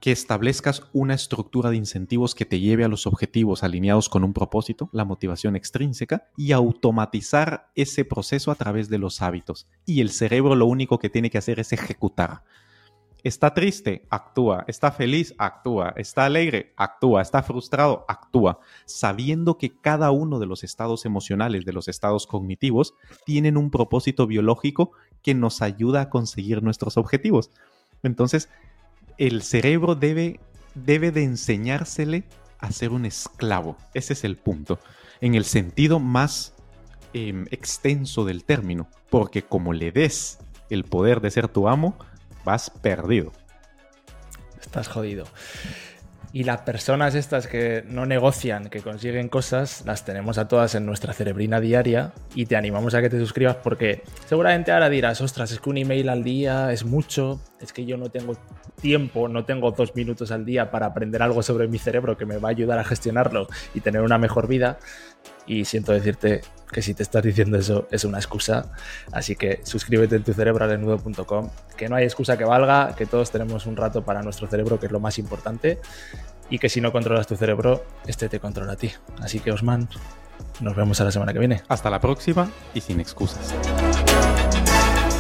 que 0.06 0.12
establezcas 0.12 0.84
una 0.94 1.16
estructura 1.16 1.72
de 1.72 1.78
incentivos 1.78 2.36
que 2.36 2.46
te 2.46 2.60
lleve 2.60 2.84
a 2.84 2.88
los 2.88 3.08
objetivos 3.08 3.64
alineados 3.64 4.08
con 4.08 4.24
un 4.24 4.34
propósito, 4.34 4.88
la 4.92 5.04
motivación 5.04 5.56
extrínseca, 5.56 6.28
y 6.38 6.52
automatizar 6.52 7.72
ese 7.74 8.06
proceso 8.06 8.52
a 8.52 8.56
través 8.56 8.88
de 8.88 9.00
los 9.00 9.24
hábitos. 9.24 9.68
Y 9.84 10.02
el 10.02 10.12
cerebro 10.12 10.56
lo 10.56 10.68
único 10.68 11.00
que 11.00 11.10
tiene 11.10 11.32
que 11.32 11.40
hacer 11.40 11.60
es 11.60 11.74
ejecutar. 11.74 12.44
Está 13.24 13.56
triste, 13.56 14.06
actúa. 14.12 14.64
Está 14.68 14.92
feliz, 14.92 15.34
actúa. 15.40 15.96
Está 15.98 16.26
alegre, 16.26 16.76
actúa. 16.78 17.24
Está 17.24 17.42
frustrado, 17.42 18.06
actúa. 18.08 18.60
Sabiendo 18.86 19.58
que 19.58 19.76
cada 19.76 20.12
uno 20.12 20.38
de 20.38 20.46
los 20.46 20.64
estados 20.64 21.06
emocionales, 21.06 21.66
de 21.66 21.74
los 21.74 21.88
estados 21.88 22.28
cognitivos, 22.28 22.94
tienen 23.26 23.58
un 23.58 23.72
propósito 23.72 24.28
biológico 24.28 24.92
que 25.24 25.34
nos 25.34 25.64
ayuda 25.64 26.02
a 26.02 26.10
conseguir 26.12 26.62
nuestros 26.62 26.96
objetivos. 26.96 27.50
Entonces, 28.04 28.50
el 29.18 29.42
cerebro 29.42 29.96
debe, 29.96 30.40
debe 30.74 31.12
de 31.12 31.24
enseñársele 31.24 32.24
a 32.60 32.72
ser 32.72 32.92
un 32.92 33.06
esclavo. 33.06 33.78
Ese 33.94 34.14
es 34.14 34.24
el 34.24 34.38
punto. 34.38 34.80
En 35.22 35.36
el 35.36 35.46
sentido 35.46 36.00
más 36.00 36.54
em, 37.14 37.46
extenso 37.52 38.26
del 38.26 38.44
término. 38.44 38.90
Porque 39.10 39.44
como 39.44 39.74
le 39.74 39.92
des 39.92 40.40
el 40.70 40.84
poder 40.84 41.22
de 41.22 41.32
ser 41.32 41.48
tu 41.48 41.68
amo, 41.68 41.98
vas 42.44 42.70
perdido. 42.70 43.32
Estás 44.60 44.88
jodido. 44.88 45.26
Y 46.36 46.44
las 46.44 46.62
personas 46.64 47.16
estas 47.16 47.48
que 47.48 47.86
no 47.88 48.06
negocian, 48.06 48.70
que 48.70 48.82
consiguen 48.82 49.30
cosas, 49.30 49.84
las 49.86 50.04
tenemos 50.04 50.38
a 50.38 50.50
todas 50.50 50.76
en 50.76 50.86
nuestra 50.86 51.14
cerebrina 51.14 51.62
diaria 51.62 52.12
y 52.34 52.46
te 52.46 52.58
animamos 52.58 52.94
a 52.94 53.02
que 53.02 53.10
te 53.10 53.18
suscribas 53.18 53.56
porque 53.64 54.04
seguramente 54.28 54.74
ahora 54.74 54.90
dirás, 54.90 55.22
ostras, 55.22 55.54
es 55.54 55.62
que 55.62 55.70
un 55.70 55.78
email 55.78 56.10
al 56.10 56.26
día 56.26 56.74
es 56.74 56.84
mucho, 56.84 57.40
es 57.66 57.74
que 57.74 57.86
yo 57.86 57.98
no 57.98 58.10
tengo 58.10 58.38
tiempo, 58.82 59.28
no 59.28 59.44
tengo 59.46 59.72
dos 59.72 59.96
minutos 59.96 60.32
al 60.32 60.46
día 60.46 60.72
para 60.72 60.88
aprender 60.88 61.22
algo 61.22 61.44
sobre 61.44 61.68
mi 61.68 61.78
cerebro 61.78 62.18
que 62.18 62.26
me 62.26 62.38
va 62.38 62.50
a 62.50 62.52
ayudar 62.52 62.80
a 62.80 62.84
gestionarlo 62.84 63.48
y 63.74 63.82
tener 63.82 64.02
una 64.02 64.18
mejor 64.18 64.48
vida. 64.48 64.80
Y 65.48 65.66
siento 65.66 65.92
decirte 65.92 66.42
que 66.72 66.82
si 66.82 66.94
te 66.94 67.04
estás 67.04 67.24
diciendo 67.24 67.58
eso 67.58 67.88
es 67.92 68.04
una 68.04 68.18
excusa. 68.18 68.72
Así 69.12 69.36
que 69.36 69.62
suscríbete 69.64 70.16
en 70.16 70.24
tu 70.24 70.34
cerebro 70.34 70.66
al 70.66 71.00
que 71.78 71.90
no 71.90 71.96
hay 71.96 72.04
excusa 72.06 72.38
que 72.38 72.46
valga, 72.46 72.96
que 72.96 73.06
todos 73.06 73.32
tenemos 73.32 73.66
un 73.66 73.76
rato 73.76 74.04
para 74.04 74.24
nuestro 74.24 74.48
cerebro, 74.48 74.80
que 74.80 74.88
es 74.88 74.92
lo 74.92 75.00
más 75.00 75.20
importante, 75.20 75.80
y 76.50 76.60
que 76.60 76.70
si 76.70 76.82
no 76.82 76.92
controlas 76.92 77.28
tu 77.28 77.36
cerebro, 77.36 77.84
este 78.08 78.30
te 78.30 78.40
controla 78.40 78.74
a 78.74 78.76
ti. 78.76 78.92
Así 79.22 79.40
que 79.40 79.52
Osman, 79.52 79.88
nos 80.62 80.76
vemos 80.76 81.00
a 81.02 81.04
la 81.04 81.12
semana 81.12 81.34
que 81.34 81.40
viene. 81.40 81.62
Hasta 81.68 81.90
la 81.90 82.00
próxima 82.00 82.50
y 82.74 82.82
sin 82.82 83.00
excusas. 83.00 83.54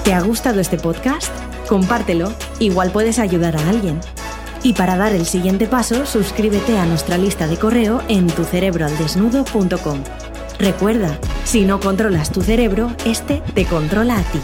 ¿Te 0.03 0.13
ha 0.13 0.21
gustado 0.21 0.59
este 0.59 0.77
podcast? 0.77 1.54
Compártelo, 1.67 2.31
igual 2.59 2.91
puedes 2.91 3.19
ayudar 3.19 3.57
a 3.57 3.69
alguien. 3.69 3.99
Y 4.63 4.73
para 4.73 4.97
dar 4.97 5.13
el 5.13 5.25
siguiente 5.25 5.67
paso, 5.67 6.05
suscríbete 6.05 6.77
a 6.77 6.85
nuestra 6.85 7.17
lista 7.17 7.47
de 7.47 7.57
correo 7.57 8.01
en 8.07 8.27
tucerebroaldesnudo.com. 8.27 9.99
Recuerda, 10.57 11.19
si 11.43 11.65
no 11.65 11.79
controlas 11.79 12.31
tu 12.31 12.41
cerebro, 12.41 12.91
este 13.05 13.41
te 13.53 13.65
controla 13.65 14.17
a 14.17 14.23
ti. 14.23 14.39